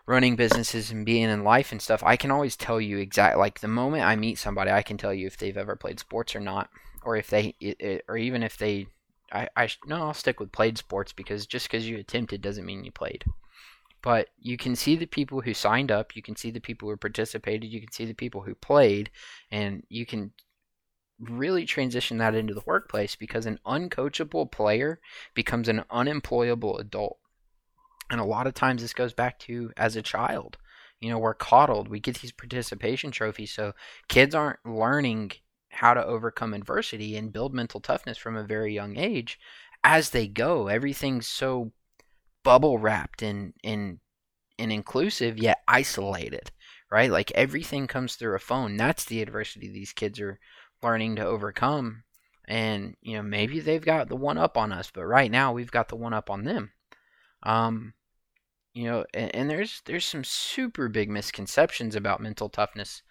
[0.06, 3.60] running businesses and being in life and stuff, I can always tell you exactly like
[3.60, 6.40] the moment I meet somebody, I can tell you if they've ever played sports or
[6.40, 6.70] not,
[7.04, 8.88] or if they, it, it, or even if they,
[9.34, 12.86] I, I no, I'll stick with played sports because just because you attempted doesn't mean
[12.86, 13.26] you played.
[14.02, 16.98] But you can see the people who signed up, you can see the people who
[16.98, 19.10] participated, you can see the people who played,
[19.52, 20.32] and you can
[21.20, 25.00] really transition that into the workplace because an uncoachable player
[25.34, 27.18] becomes an unemployable adult.
[28.10, 30.58] And a lot of times this goes back to as a child.
[31.00, 31.90] You know, we're coddled.
[31.90, 33.52] We get these participation trophies.
[33.52, 33.74] So
[34.08, 35.32] kids aren't learning
[35.70, 39.40] how to overcome adversity and build mental toughness from a very young age
[39.84, 40.68] as they go.
[40.68, 41.72] Everything's so
[42.48, 44.00] bubble wrapped and and
[44.60, 46.52] and inclusive yet isolated
[46.90, 47.12] right?
[47.12, 48.78] Like everything comes through a phone.
[48.78, 50.40] That's the adversity these kids are
[50.82, 52.04] learning to overcome.
[52.48, 55.72] And you know maybe they've got the one up on us but right now we've
[55.72, 56.72] got the one up on them.
[57.44, 57.94] Um
[58.74, 63.02] you know and, and there's there's some super big misconceptions about mental toughness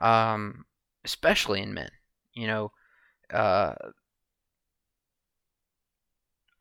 [0.00, 0.64] um
[1.04, 1.90] especially in men
[2.34, 2.72] you know
[3.32, 3.74] uh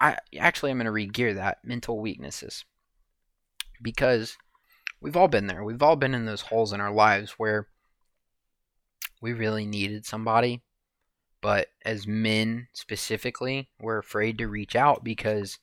[0.02, 2.66] I actually I'm going to re-gear that mental weaknesses.
[3.82, 4.38] Because
[5.00, 5.64] we've all been there.
[5.64, 7.68] We've all been in those holes in our lives where
[9.22, 10.62] we really needed somebody,
[11.42, 15.60] but as men specifically, we're afraid to reach out because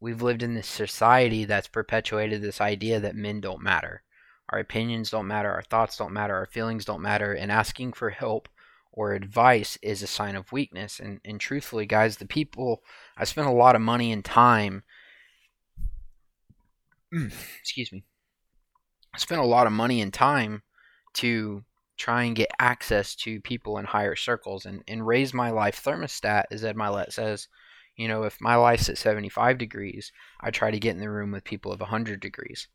[0.00, 4.02] we've lived in this society that's perpetuated this idea that men don't matter.
[4.50, 8.10] Our opinions don't matter, our thoughts don't matter, our feelings don't matter, and asking for
[8.10, 8.48] help
[8.92, 11.00] or advice is a sign of weakness.
[11.00, 12.82] And, and truthfully, guys, the people,
[13.16, 14.84] I spent a lot of money and time,
[17.12, 17.32] mm.
[17.60, 18.04] excuse me,
[19.14, 20.62] I spent a lot of money and time
[21.14, 21.64] to
[21.96, 26.44] try and get access to people in higher circles and, and raise my life thermostat,
[26.50, 27.48] as Ed Mylett says.
[27.96, 31.30] You know, if my life's at 75 degrees, I try to get in the room
[31.30, 32.68] with people of 100 degrees.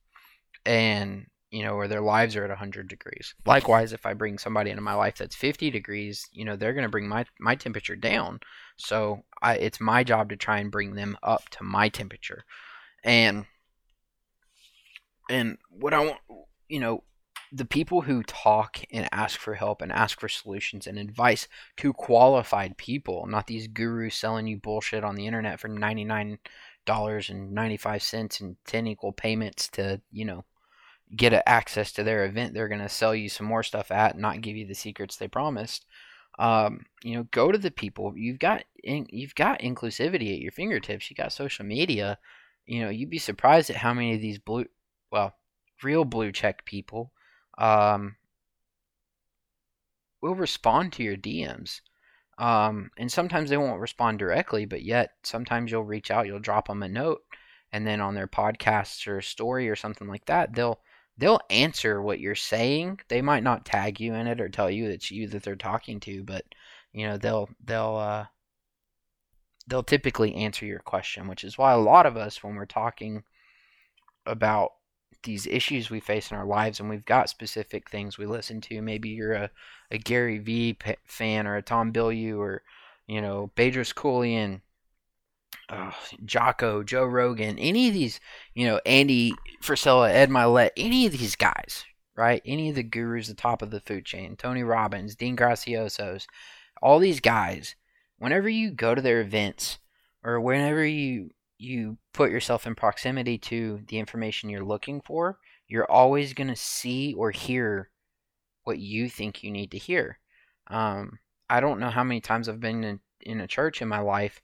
[0.65, 3.33] And you know, or their lives are at 100 degrees.
[3.45, 6.83] Likewise, if I bring somebody into my life that's 50 degrees, you know, they're going
[6.83, 8.39] to bring my, my temperature down.
[8.75, 12.43] So I, it's my job to try and bring them up to my temperature.
[13.03, 13.45] And,
[15.29, 16.19] and what I want,
[16.67, 17.03] you know,
[17.53, 21.93] the people who talk and ask for help and ask for solutions and advice to
[21.93, 26.37] qualified people, not these gurus selling you bullshit on the internet for $99
[27.29, 30.43] and 95 cents and 10 equal payments to, you know,
[31.15, 34.41] get access to their event they're going to sell you some more stuff at not
[34.41, 35.85] give you the secrets they promised
[36.39, 38.13] um, you know go to the people.
[38.15, 41.09] You've got in, you've got inclusivity at your fingertips.
[41.09, 42.19] You got social media.
[42.65, 44.65] You know you'd be surprised at how many of these blue
[45.11, 45.33] well
[45.83, 47.11] real blue check people
[47.57, 48.17] um,
[50.21, 51.81] will respond to your dms
[52.37, 56.67] Um, and sometimes they won't respond directly, but yet sometimes you'll reach out, you'll drop
[56.67, 57.23] them a note,
[57.71, 60.81] and then on their podcasts or story or something like that, they'll
[61.17, 62.99] they'll answer what you're saying.
[63.09, 65.99] They might not tag you in it or tell you it's you that they're talking
[66.01, 66.45] to, but
[66.93, 68.25] you know they'll they'll uh,
[69.67, 73.23] they'll typically answer your question, which is why a lot of us when we're talking
[74.25, 74.71] about
[75.23, 78.81] these issues we face in our lives and we've got specific things we listen to
[78.81, 79.49] maybe you're a,
[79.91, 82.61] a gary vee fan or a tom bilyeu or
[83.07, 84.61] you know bedros keuilian
[85.69, 85.91] uh,
[86.23, 88.19] Jocko, Joe Rogan, any of these,
[88.53, 91.83] you know, Andy Frisella, Ed Mylett, any of these guys,
[92.15, 92.41] right?
[92.45, 96.25] Any of the gurus, the top of the food chain, Tony Robbins, Dean Graziosis,
[96.81, 97.75] all these guys,
[98.17, 99.79] whenever you go to their events
[100.23, 105.89] or whenever you you put yourself in proximity to the information you're looking for, you're
[105.89, 107.89] always going to see or hear
[108.63, 110.19] what you think you need to hear.
[110.67, 111.17] Um,
[111.49, 114.39] I don't know how many times I've been in, in a church in my life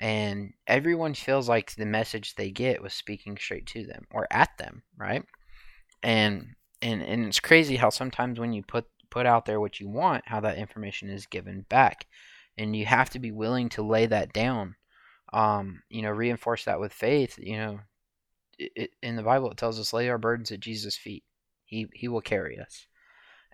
[0.00, 4.56] and everyone feels like the message they get was speaking straight to them or at
[4.58, 5.22] them, right?
[6.02, 9.88] And and and it's crazy how sometimes when you put put out there what you
[9.88, 12.06] want, how that information is given back,
[12.56, 14.76] and you have to be willing to lay that down.
[15.34, 17.38] Um, you know, reinforce that with faith.
[17.38, 17.80] You know,
[18.58, 21.24] it, it, in the Bible it tells us lay our burdens at Jesus' feet.
[21.66, 22.86] He he will carry us,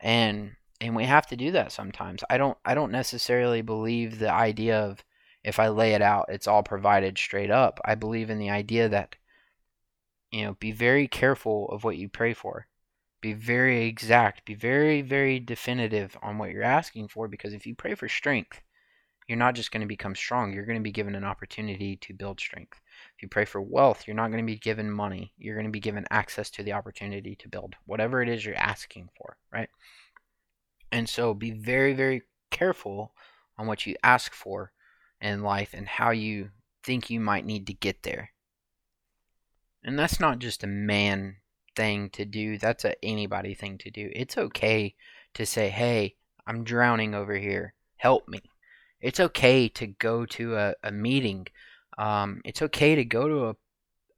[0.00, 2.22] and and we have to do that sometimes.
[2.30, 5.04] I don't I don't necessarily believe the idea of
[5.46, 7.80] if I lay it out, it's all provided straight up.
[7.84, 9.14] I believe in the idea that,
[10.32, 12.66] you know, be very careful of what you pray for.
[13.20, 14.44] Be very exact.
[14.44, 18.60] Be very, very definitive on what you're asking for because if you pray for strength,
[19.28, 20.52] you're not just going to become strong.
[20.52, 22.80] You're going to be given an opportunity to build strength.
[23.16, 25.32] If you pray for wealth, you're not going to be given money.
[25.38, 28.56] You're going to be given access to the opportunity to build whatever it is you're
[28.56, 29.68] asking for, right?
[30.90, 33.12] And so be very, very careful
[33.56, 34.72] on what you ask for
[35.20, 36.50] in life and how you
[36.84, 38.30] think you might need to get there.
[39.84, 41.36] And that's not just a man
[41.74, 44.10] thing to do, that's a anybody thing to do.
[44.12, 44.94] It's okay
[45.34, 47.74] to say, "Hey, I'm drowning over here.
[47.96, 48.40] Help me."
[49.00, 51.46] It's okay to go to a, a meeting.
[51.98, 53.56] Um, it's okay to go to a,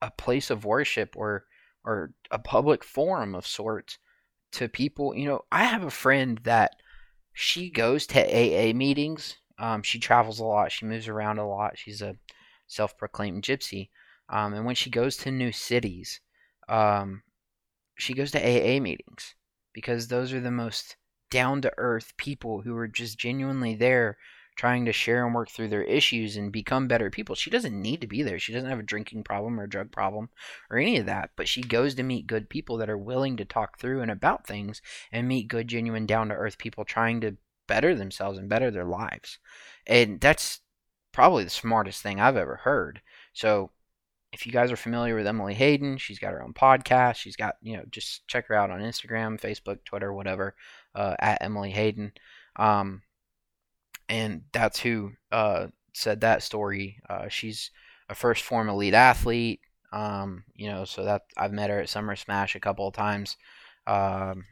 [0.07, 1.45] a place of worship or
[1.85, 3.99] or a public forum of sorts
[4.53, 5.15] to people.
[5.15, 6.77] You know, I have a friend that
[7.33, 10.73] she goes to AA meetings um, she travels a lot.
[10.73, 11.79] She moves around a lot.
[11.79, 12.17] She's a
[12.67, 13.89] self-proclaimed gypsy.
[14.29, 16.21] Um, and when she goes to new cities,
[16.69, 17.23] um,
[17.97, 19.35] she goes to AA meetings
[19.73, 20.97] because those are the most
[21.31, 24.17] down-to-earth people who are just genuinely there
[24.57, 27.37] trying to share and work through their issues and become better people.
[27.37, 28.41] She doesn't need to be there.
[28.41, 30.31] She doesn't have a drinking problem or a drug problem
[30.69, 33.45] or any of that, but she goes to meet good people that are willing to
[33.45, 37.37] talk through and about things and meet good, genuine, down to earth people trying to
[37.69, 39.39] better themselves and better their lives.
[39.87, 40.61] And that's
[41.13, 43.01] probably the smartest thing I've ever heard.
[43.33, 43.71] So
[44.33, 47.17] if you guys are familiar with Emily Hayden, she's got her own podcast.
[47.17, 50.55] She's got, you know, just check her out on Instagram, Facebook, Twitter, whatever,
[50.95, 52.13] uh, at Emily Hayden.
[52.57, 53.03] Um,
[54.09, 57.01] and that's who uh, said that story.
[57.09, 57.71] Uh, she's
[58.09, 59.61] a first form elite athlete.
[59.93, 63.37] Um, you know, so that I've met her at Summer Smash a couple of times.
[63.87, 64.45] Um,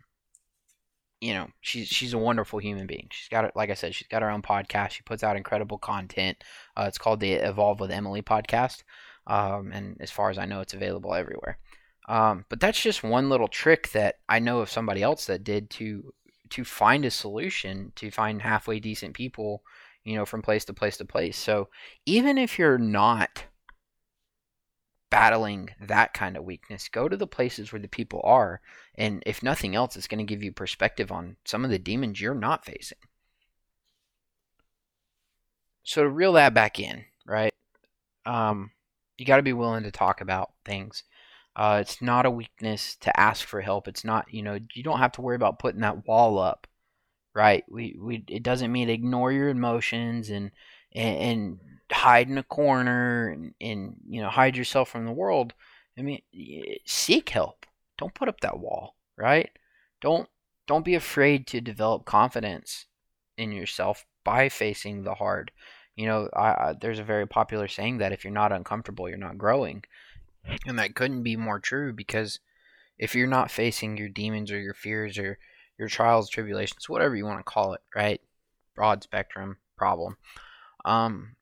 [1.21, 3.09] you know she's she's a wonderful human being.
[3.11, 4.91] She's got like I said, she's got her own podcast.
[4.91, 6.43] She puts out incredible content.
[6.77, 8.83] Uh, it's called the Evolve with Emily podcast,
[9.27, 11.59] um, and as far as I know, it's available everywhere.
[12.09, 15.71] Um, but that's just one little trick that I know of somebody else that did
[15.71, 16.13] to
[16.51, 19.63] to find a solution to find halfway decent people,
[20.05, 21.37] you know, from place to place to place.
[21.37, 21.69] So
[22.05, 23.45] even if you're not
[25.11, 28.61] battling that kind of weakness, go to the places where the people are.
[28.95, 32.21] And if nothing else, it's going to give you perspective on some of the demons
[32.21, 32.99] you're not facing.
[35.85, 37.55] So to reel that back in, right?
[38.25, 38.73] Um,
[39.17, 41.05] you got to be willing to talk about things.
[41.55, 43.89] Uh, it's not a weakness to ask for help.
[43.89, 46.67] It's not, you know, you don't have to worry about putting that wall up,
[47.35, 47.65] right?
[47.69, 50.51] We, we, it doesn't mean ignore your emotions and,
[50.97, 51.61] and, and
[51.93, 55.53] hide in a corner and, and you know hide yourself from the world
[55.97, 56.21] i mean
[56.85, 57.65] seek help.
[57.99, 59.51] Don't put up that wall right?
[60.01, 60.29] Don't
[60.67, 62.87] don't be afraid to develop confidence
[63.39, 65.53] in yourself by facing the hard.
[65.95, 69.19] You know I, I, there's a very popular saying that if you're not uncomfortable you're
[69.19, 69.85] not growing.
[70.67, 72.39] And that couldn't be more true because
[72.99, 75.39] if you're not facing your demons or your fears or
[75.79, 78.21] your trials tribulations whatever you want to call it right?
[78.75, 80.17] Broad spectrum problem
[80.87, 81.37] um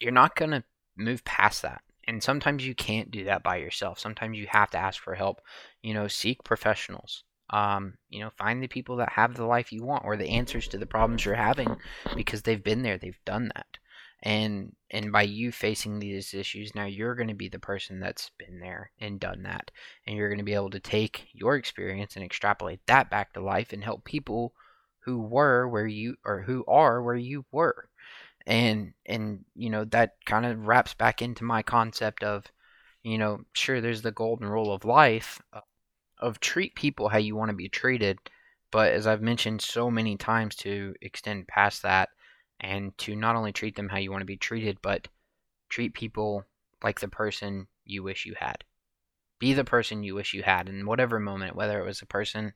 [0.00, 0.64] you're not going to
[0.96, 1.82] move past that.
[2.08, 3.98] And sometimes you can't do that by yourself.
[3.98, 5.40] Sometimes you have to ask for help.
[5.82, 7.22] You know, seek professionals.
[7.50, 10.66] Um, you know, find the people that have the life you want or the answers
[10.68, 11.76] to the problems you're having
[12.16, 13.78] because they've been there, they've done that.
[14.22, 18.30] And and by you facing these issues, now you're going to be the person that's
[18.38, 19.70] been there and done that.
[20.06, 23.40] And you're going to be able to take your experience and extrapolate that back to
[23.40, 24.54] life and help people
[25.00, 27.88] who were where you or who are where you were.
[28.46, 32.44] And and you know, that kind of wraps back into my concept of
[33.02, 35.60] you know, sure there's the golden rule of life uh,
[36.18, 38.18] of treat people how you want to be treated,
[38.70, 42.10] but as I've mentioned so many times to extend past that
[42.60, 45.08] and to not only treat them how you want to be treated, but
[45.68, 46.44] treat people
[46.82, 48.64] like the person you wish you had.
[49.40, 52.52] Be the person you wish you had in whatever moment, whether it was a person,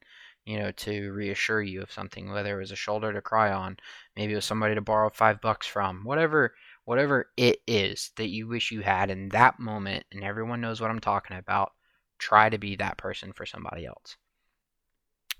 [0.46, 3.76] you know, to reassure you of something, whether it was a shoulder to cry on,
[4.16, 8.46] maybe it was somebody to borrow five bucks from, whatever whatever it is that you
[8.46, 11.72] wish you had in that moment, and everyone knows what I'm talking about,
[12.18, 14.16] try to be that person for somebody else.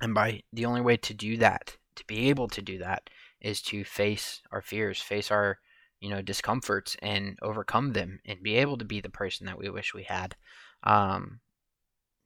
[0.00, 3.08] And by the only way to do that, to be able to do that,
[3.40, 5.60] is to face our fears, face our
[6.00, 9.70] you know discomforts, and overcome them, and be able to be the person that we
[9.70, 10.34] wish we had.
[10.82, 11.38] Um,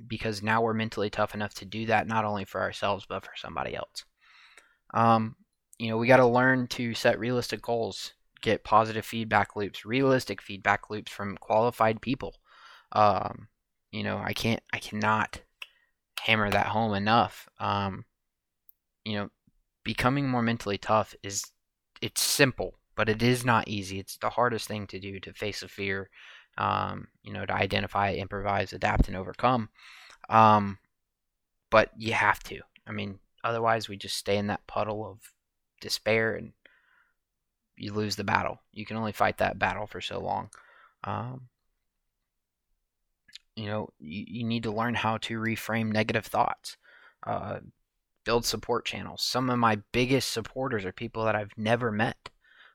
[0.06, 3.32] because now we're mentally tough enough to do that, not only for ourselves but for
[3.36, 4.04] somebody else.
[4.92, 5.36] Um,
[5.78, 10.40] you know, we got to learn to set realistic goals get positive feedback loops, realistic
[10.40, 12.36] feedback loops from qualified people.
[12.92, 13.48] Um,
[13.92, 15.40] you know, I can't, I cannot
[16.20, 17.48] hammer that home enough.
[17.58, 18.04] Um,
[19.04, 19.28] you know,
[19.84, 21.44] becoming more mentally tough is,
[22.00, 23.98] it's simple, but it is not easy.
[23.98, 26.10] It's the hardest thing to do to face a fear.
[26.60, 29.70] Um, you know, to identify, improvise, adapt, and overcome.
[30.28, 30.78] Um,
[31.70, 32.60] but you have to.
[32.86, 35.32] I mean, otherwise we just stay in that puddle of
[35.80, 36.52] despair and
[37.76, 38.60] you lose the battle.
[38.72, 40.50] You can only fight that battle for so long.
[41.04, 41.48] Um,
[43.56, 46.76] you know, you, you need to learn how to reframe negative thoughts.
[47.26, 47.60] Uh,
[48.24, 49.22] build support channels.
[49.22, 52.28] Some of my biggest supporters are people that I've never met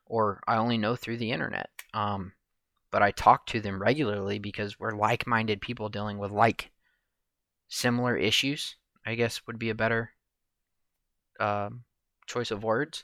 [0.07, 1.69] or I only know through the internet.
[1.93, 2.33] Um,
[2.91, 6.71] but I talk to them regularly because we're like minded people dealing with like
[7.67, 8.75] similar issues,
[9.05, 10.11] I guess would be a better
[11.39, 11.83] um,
[12.27, 13.03] choice of words.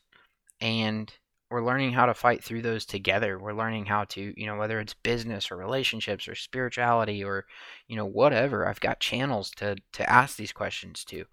[0.60, 1.12] And
[1.50, 3.38] we're learning how to fight through those together.
[3.38, 7.46] We're learning how to, you know, whether it's business or relationships or spirituality or,
[7.88, 8.66] you know, whatever.
[8.66, 11.26] I've got channels to to ask these questions to,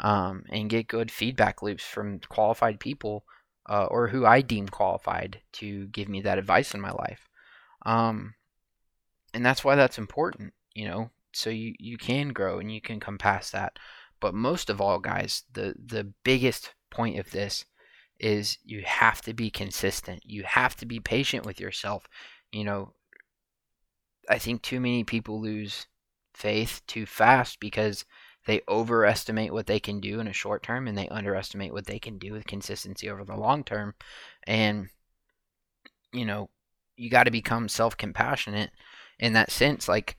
[0.00, 3.24] um, and get good feedback loops from qualified people
[3.68, 7.28] uh, or who I deem qualified to give me that advice in my life.
[7.84, 8.34] Um,
[9.34, 11.10] and that's why that's important, you know.
[11.32, 13.78] So you you can grow and you can come past that.
[14.20, 17.64] But most of all, guys, the the biggest point of this
[18.18, 20.22] is you have to be consistent.
[20.24, 22.06] You have to be patient with yourself.
[22.52, 22.94] You know,
[24.28, 25.86] I think too many people lose
[26.34, 28.04] faith too fast because
[28.46, 31.98] they overestimate what they can do in a short term and they underestimate what they
[31.98, 33.94] can do with consistency over the long term.
[34.46, 34.88] And,
[36.12, 36.50] you know,
[37.02, 38.70] you got to become self compassionate
[39.18, 39.88] in that sense.
[39.88, 40.16] Like,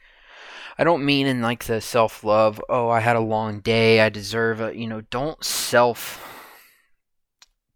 [0.78, 4.10] I don't mean in like the self love, oh, I had a long day, I
[4.10, 4.76] deserve it.
[4.76, 6.30] You know, don't self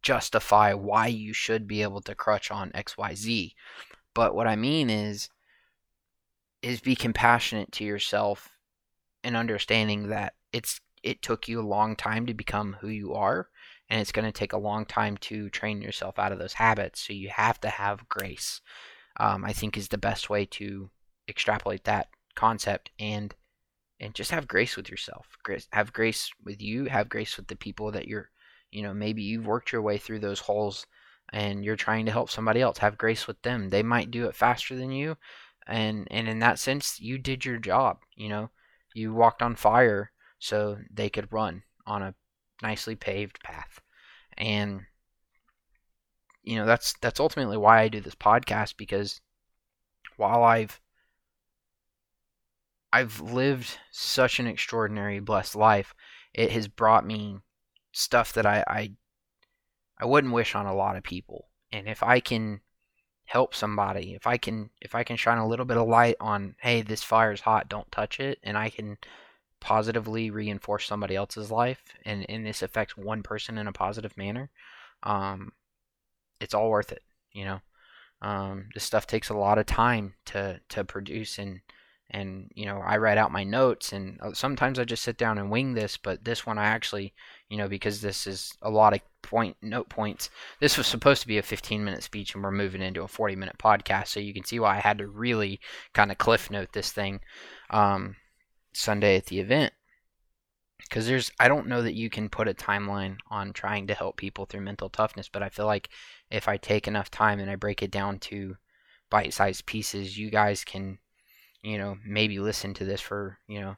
[0.01, 3.53] justify why you should be able to crutch on XYZ.
[4.13, 5.29] But what I mean is
[6.61, 8.49] is be compassionate to yourself
[9.23, 13.47] and understanding that it's it took you a long time to become who you are
[13.89, 16.99] and it's going to take a long time to train yourself out of those habits
[16.99, 18.61] so you have to have grace
[19.19, 20.89] um, i think is the best way to
[21.27, 23.35] extrapolate that concept and
[23.99, 27.55] and just have grace with yourself grace, have grace with you have grace with the
[27.55, 28.29] people that you're
[28.71, 30.85] you know, maybe you've worked your way through those holes
[31.33, 32.77] and you're trying to help somebody else.
[32.79, 33.69] Have grace with them.
[33.69, 35.17] They might do it faster than you.
[35.65, 38.49] And and in that sense, you did your job, you know.
[38.93, 42.15] You walked on fire so they could run on a
[42.61, 43.79] nicely paved path.
[44.37, 44.81] And
[46.47, 49.21] you know, that's that's ultimately why I do this podcast because
[50.15, 50.79] while I've
[52.93, 55.93] I've lived such an extraordinary blessed life,
[56.33, 57.39] it has brought me
[57.91, 58.91] stuff that I, I
[59.99, 61.49] I wouldn't wish on a lot of people.
[61.71, 62.61] And if I can
[63.25, 66.55] help somebody, if I can if I can shine a little bit of light on,
[66.61, 68.97] hey, this fire's hot, don't touch it, and I can
[69.59, 74.49] positively reinforce somebody else's life and, and this affects one person in a positive manner,
[75.03, 75.51] um,
[76.39, 77.59] it's all worth it, you know.
[78.21, 81.61] Um, this stuff takes a lot of time to to produce and
[82.09, 85.37] and you know I write out my notes and uh, sometimes I just sit down
[85.37, 87.13] and wing this but this one I actually
[87.49, 90.29] you know because this is a lot of point note points
[90.59, 93.35] this was supposed to be a 15 minute speech and we're moving into a 40
[93.35, 95.59] minute podcast so you can see why I had to really
[95.93, 97.19] kind of cliff note this thing
[97.69, 98.15] um,
[98.73, 99.73] Sunday at the event
[100.79, 104.17] because there's I don't know that you can put a timeline on trying to help
[104.17, 105.89] people through mental toughness, but I feel like
[106.29, 108.57] if I take enough time and I break it down to
[109.09, 110.99] bite-sized pieces, you guys can,
[111.61, 113.75] you know, maybe listen to this for you know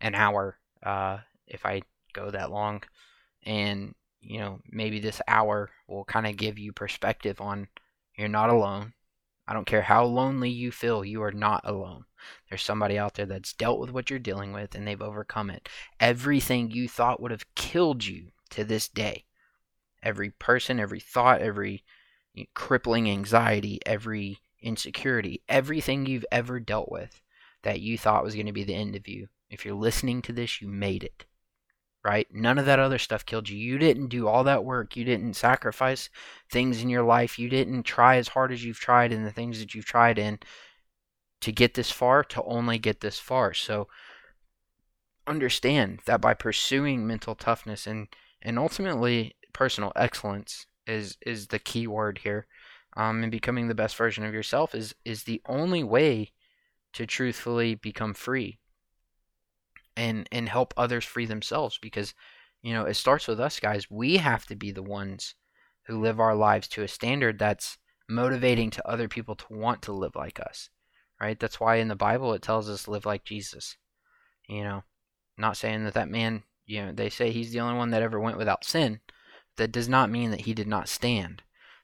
[0.00, 1.82] an hour uh, if I
[2.12, 2.82] go that long,
[3.44, 7.68] and you know maybe this hour will kind of give you perspective on
[8.16, 8.94] you're not alone.
[9.46, 12.04] I don't care how lonely you feel, you are not alone.
[12.48, 15.68] There's somebody out there that's dealt with what you're dealing with and they've overcome it.
[16.00, 19.24] Everything you thought would have killed you to this day,
[20.02, 21.84] every person, every thought, every
[22.54, 27.20] crippling anxiety, every insecurity, everything you've ever dealt with
[27.62, 29.28] that you thought was going to be the end of you.
[29.50, 31.24] If you're listening to this, you made it
[32.04, 32.26] right?
[32.32, 33.58] None of that other stuff killed you.
[33.58, 34.96] You didn't do all that work.
[34.96, 36.08] You didn't sacrifice
[36.50, 37.38] things in your life.
[37.38, 40.38] You didn't try as hard as you've tried in the things that you've tried in
[41.40, 43.54] to get this far, to only get this far.
[43.54, 43.88] So
[45.26, 48.08] understand that by pursuing mental toughness and,
[48.42, 52.46] and ultimately personal excellence is, is the key word here.
[52.96, 56.32] Um, and becoming the best version of yourself is, is the only way
[56.94, 58.58] to truthfully become free
[59.98, 62.14] and and help others free themselves because
[62.62, 65.34] you know it starts with us guys we have to be the ones
[65.86, 67.78] who live our lives to a standard that's
[68.08, 70.70] motivating to other people to want to live like us
[71.20, 71.38] right?
[71.38, 73.76] That's why in the bible it tells us live like jesus
[74.48, 74.82] you know?
[75.36, 78.18] Not saying that that man you know they say he's the only one that ever
[78.18, 79.00] went without sin.
[79.56, 81.42] That does not mean that he did not stand.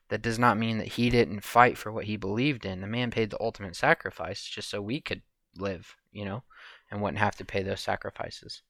[0.09, 2.81] That does not mean that he didn't fight for what he believed in.
[2.81, 5.21] The man paid the ultimate sacrifice just so we could
[5.57, 6.43] live you know
[6.89, 8.61] and wouldn't have to pay those sacrifices.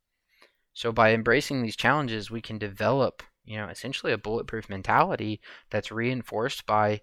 [0.74, 5.40] So by embracing these challenges, we can develop, you know, essentially a bulletproof mentality
[5.70, 7.02] that's reinforced by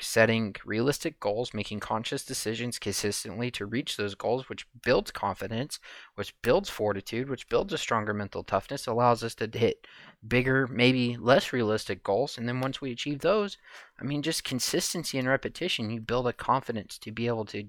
[0.00, 5.78] setting realistic goals, making conscious decisions consistently to reach those goals, which builds confidence,
[6.16, 9.86] which builds fortitude, which builds a stronger mental toughness, allows us to hit
[10.26, 12.36] bigger, maybe less realistic goals.
[12.36, 13.56] And then once we achieve those,
[14.00, 17.64] I mean, just consistency and repetition, you build a confidence to be able to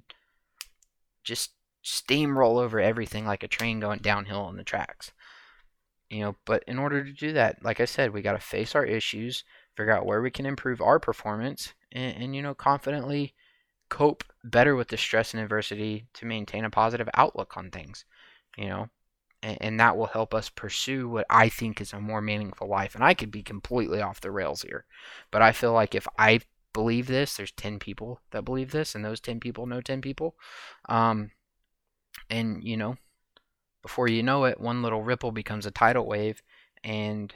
[1.23, 1.51] just
[1.83, 5.11] steamroll over everything like a train going downhill on the tracks.
[6.09, 8.75] You know, but in order to do that, like I said, we got to face
[8.75, 9.43] our issues,
[9.75, 13.33] figure out where we can improve our performance, and, and you know, confidently
[13.89, 18.05] cope better with the stress and adversity to maintain a positive outlook on things.
[18.57, 18.89] You know,
[19.41, 22.93] and, and that will help us pursue what I think is a more meaningful life.
[22.93, 24.85] And I could be completely off the rails here,
[25.31, 26.41] but I feel like if I
[26.73, 30.35] believe this, there's 10 people that believe this, and those 10 people know 10 people.
[30.87, 31.31] Um,
[32.29, 32.97] and you know
[33.81, 36.41] before you know it one little ripple becomes a tidal wave
[36.83, 37.33] and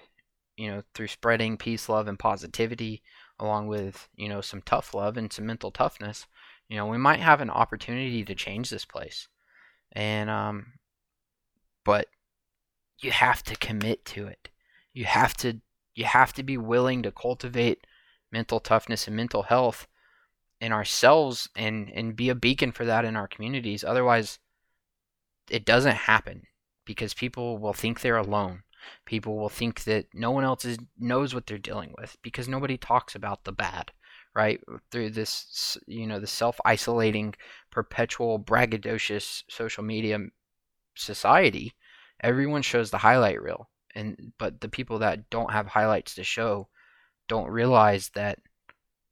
[0.57, 3.01] you know through spreading peace love and positivity
[3.39, 6.25] along with you know some tough love and some mental toughness
[6.69, 9.27] you know we might have an opportunity to change this place.
[9.91, 10.73] And um
[11.83, 12.07] but
[12.99, 14.49] you have to commit to it.
[14.93, 15.59] You have to
[15.95, 17.85] you have to be willing to cultivate
[18.31, 19.87] mental toughness and mental health
[20.61, 23.83] in ourselves and and be a beacon for that in our communities.
[23.83, 24.37] Otherwise
[25.49, 26.43] it doesn't happen
[26.85, 28.61] because people will think they're alone.
[29.05, 32.77] People will think that no one else is, knows what they're dealing with because nobody
[32.77, 33.91] talks about the bad,
[34.35, 34.59] right?
[34.91, 37.35] Through this, you know, the self-isolating,
[37.71, 40.19] perpetual, braggadocious social media
[40.95, 41.73] society,
[42.21, 46.67] everyone shows the highlight reel, and but the people that don't have highlights to show
[47.27, 48.39] don't realize that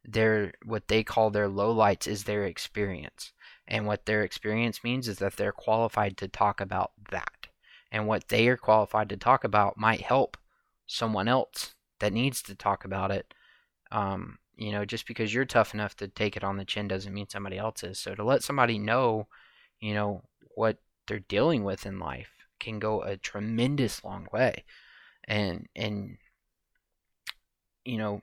[0.04, 3.34] their what they call their lowlights is their experience
[3.68, 7.37] and what their experience means is that they're qualified to talk about that.
[7.92, 10.38] And what they are qualified to talk about might help
[10.86, 13.34] someone else that needs to talk about it.
[13.92, 17.14] Um, you know, just because you're tough enough to take it on the chin doesn't
[17.14, 18.00] mean somebody else is.
[18.00, 19.28] So to let somebody know,
[19.80, 20.24] you know,
[20.56, 20.78] what
[21.08, 22.30] they're dealing with in life
[22.60, 24.64] can go a tremendous long way.
[25.26, 26.18] And and
[27.86, 28.22] you know,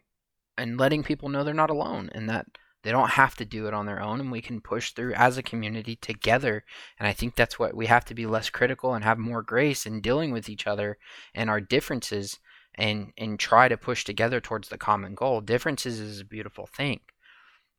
[0.58, 2.46] and letting people know they're not alone and that
[2.84, 5.38] they don't have to do it on their own, and we can push through as
[5.38, 6.64] a community together.
[6.98, 9.86] And I think that's what we have to be less critical and have more grace
[9.86, 10.98] in dealing with each other
[11.34, 12.38] and our differences
[12.74, 15.40] and and try to push together towards the common goal.
[15.40, 17.00] Differences is a beautiful thing.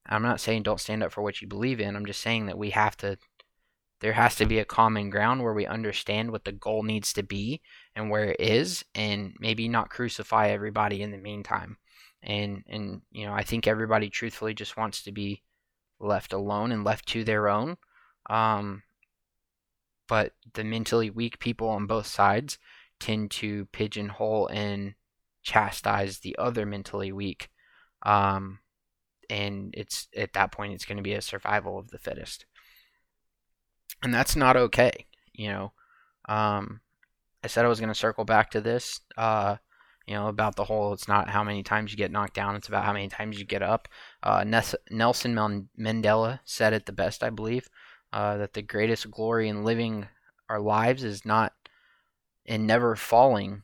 [0.07, 1.95] I'm not saying don't stand up for what you believe in.
[1.95, 3.17] I'm just saying that we have to
[4.01, 7.23] there has to be a common ground where we understand what the goal needs to
[7.23, 7.61] be
[7.95, 11.77] and where it is and maybe not crucify everybody in the meantime
[12.25, 15.43] and and you know I think everybody truthfully just wants to be
[15.99, 17.77] left alone and left to their own.
[18.29, 18.83] Um,
[20.07, 22.57] but the mentally weak people on both sides
[22.99, 24.95] tend to pigeonhole and
[25.43, 27.49] chastise the other mentally weak.
[28.03, 28.59] Um,
[29.29, 32.45] and it's at that point it's going to be a survival of the fittest.
[34.03, 35.71] And that's not okay, you know.
[36.27, 36.81] Um,
[37.43, 38.99] I said I was going to circle back to this.
[39.17, 39.57] Uh,
[40.07, 42.67] you know, about the whole it's not how many times you get knocked down, it's
[42.67, 43.87] about how many times you get up.
[44.21, 47.69] Uh, Nelson Mandela said it the best, I believe,
[48.13, 50.07] uh, that the greatest glory in living
[50.47, 51.53] our lives is not
[52.45, 53.63] in never falling,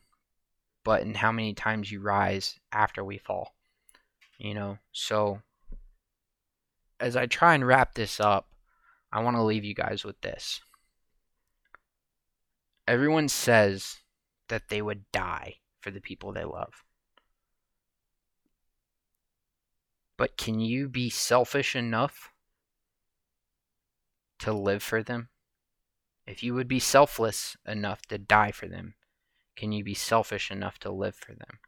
[0.84, 3.56] but in how many times you rise after we fall.
[4.40, 5.42] You know, so
[7.00, 8.48] as I try and wrap this up,
[9.12, 10.62] I want to leave you guys with this.
[12.88, 13.98] Everyone says
[14.48, 16.84] that they would die for the people they love.
[20.18, 22.32] But can you be selfish enough
[24.40, 25.30] to live for them?
[26.28, 28.94] If you would be selfless enough to die for them,
[29.56, 31.60] can you be selfish enough to live for them?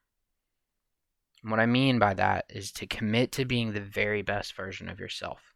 [1.41, 4.87] And what I mean by that is to commit to being the very best version
[4.87, 5.53] of yourself.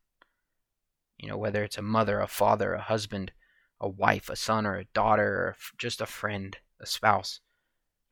[1.18, 3.32] You know, whether it's a mother, a father, a husband,
[3.80, 7.42] a wife, a son, or a daughter, or just a friend, a spouse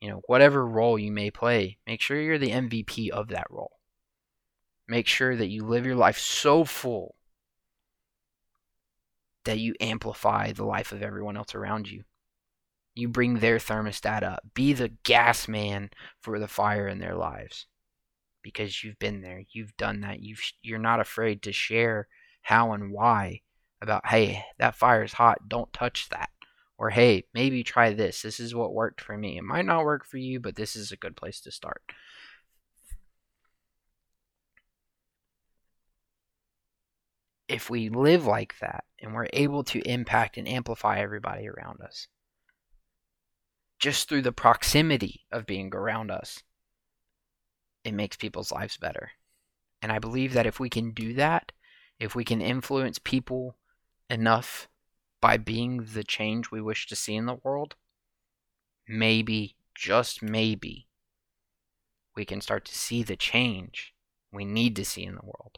[0.01, 3.79] you know, whatever role you may play, make sure you're the MVP of that role.
[4.87, 7.15] Make sure that you live your life so full
[9.45, 12.03] that you amplify the life of everyone else around you.
[12.93, 14.41] You bring their thermostat up.
[14.53, 15.89] Be the gas man
[16.21, 17.67] for the fire in their lives
[18.41, 19.43] because you've been there.
[19.51, 20.21] You've done that.
[20.21, 22.07] you you're not afraid to share
[22.41, 23.41] how and why
[23.81, 25.49] about, hey, that fire is hot.
[25.49, 26.29] Don't touch that.
[26.77, 28.21] Or, hey, maybe try this.
[28.21, 29.37] This is what worked for me.
[29.37, 31.81] It might not work for you, but this is a good place to start.
[37.47, 42.07] If we live like that and we're able to impact and amplify everybody around us,
[43.79, 46.43] just through the proximity of being around us,
[47.83, 49.11] it makes people's lives better.
[49.81, 51.51] And I believe that if we can do that,
[51.99, 53.57] if we can influence people
[54.09, 54.67] enough
[55.25, 57.73] by being the change we wish to see in the world,
[58.87, 60.87] maybe, just maybe,
[62.15, 63.95] we can start to see the change
[64.31, 65.57] we need to see in the world.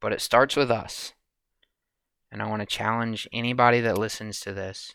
[0.00, 1.12] But it starts with us.
[2.32, 4.94] And I want to challenge anybody that listens to this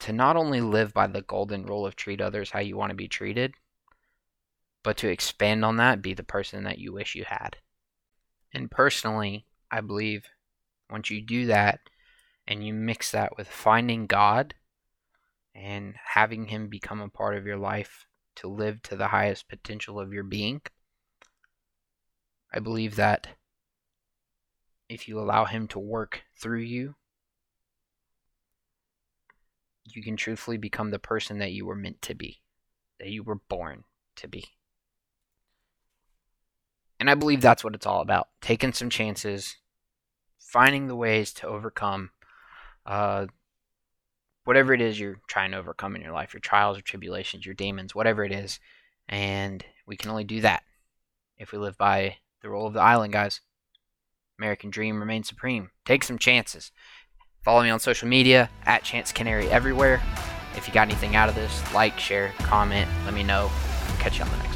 [0.00, 2.96] to not only live by the golden rule of treat others how you want to
[2.96, 3.54] be treated,
[4.82, 7.58] but to expand on that, be the person that you wish you had.
[8.52, 10.24] And personally, I believe
[10.92, 11.80] once you do that
[12.46, 14.54] and you mix that with finding God
[15.54, 19.98] and having Him become a part of your life to live to the highest potential
[19.98, 20.60] of your being,
[22.52, 23.28] I believe that
[24.88, 26.94] if you allow Him to work through you,
[29.84, 32.42] you can truthfully become the person that you were meant to be,
[33.00, 33.84] that you were born
[34.16, 34.44] to be.
[37.00, 39.56] And I believe that's what it's all about taking some chances,
[40.52, 42.10] finding the ways to overcome
[42.84, 43.26] uh,
[44.44, 47.54] whatever it is you're trying to overcome in your life, your trials or tribulations, your
[47.54, 48.60] demons, whatever it is.
[49.08, 50.62] And we can only do that
[51.38, 53.40] if we live by the rule of the island, guys.
[54.38, 55.70] American dream remains supreme.
[55.86, 56.70] Take some chances.
[57.42, 60.02] Follow me on social media at Chance Canary everywhere.
[60.54, 63.50] If you got anything out of this, like, share, comment, let me know.
[63.98, 64.51] Catch you on the next.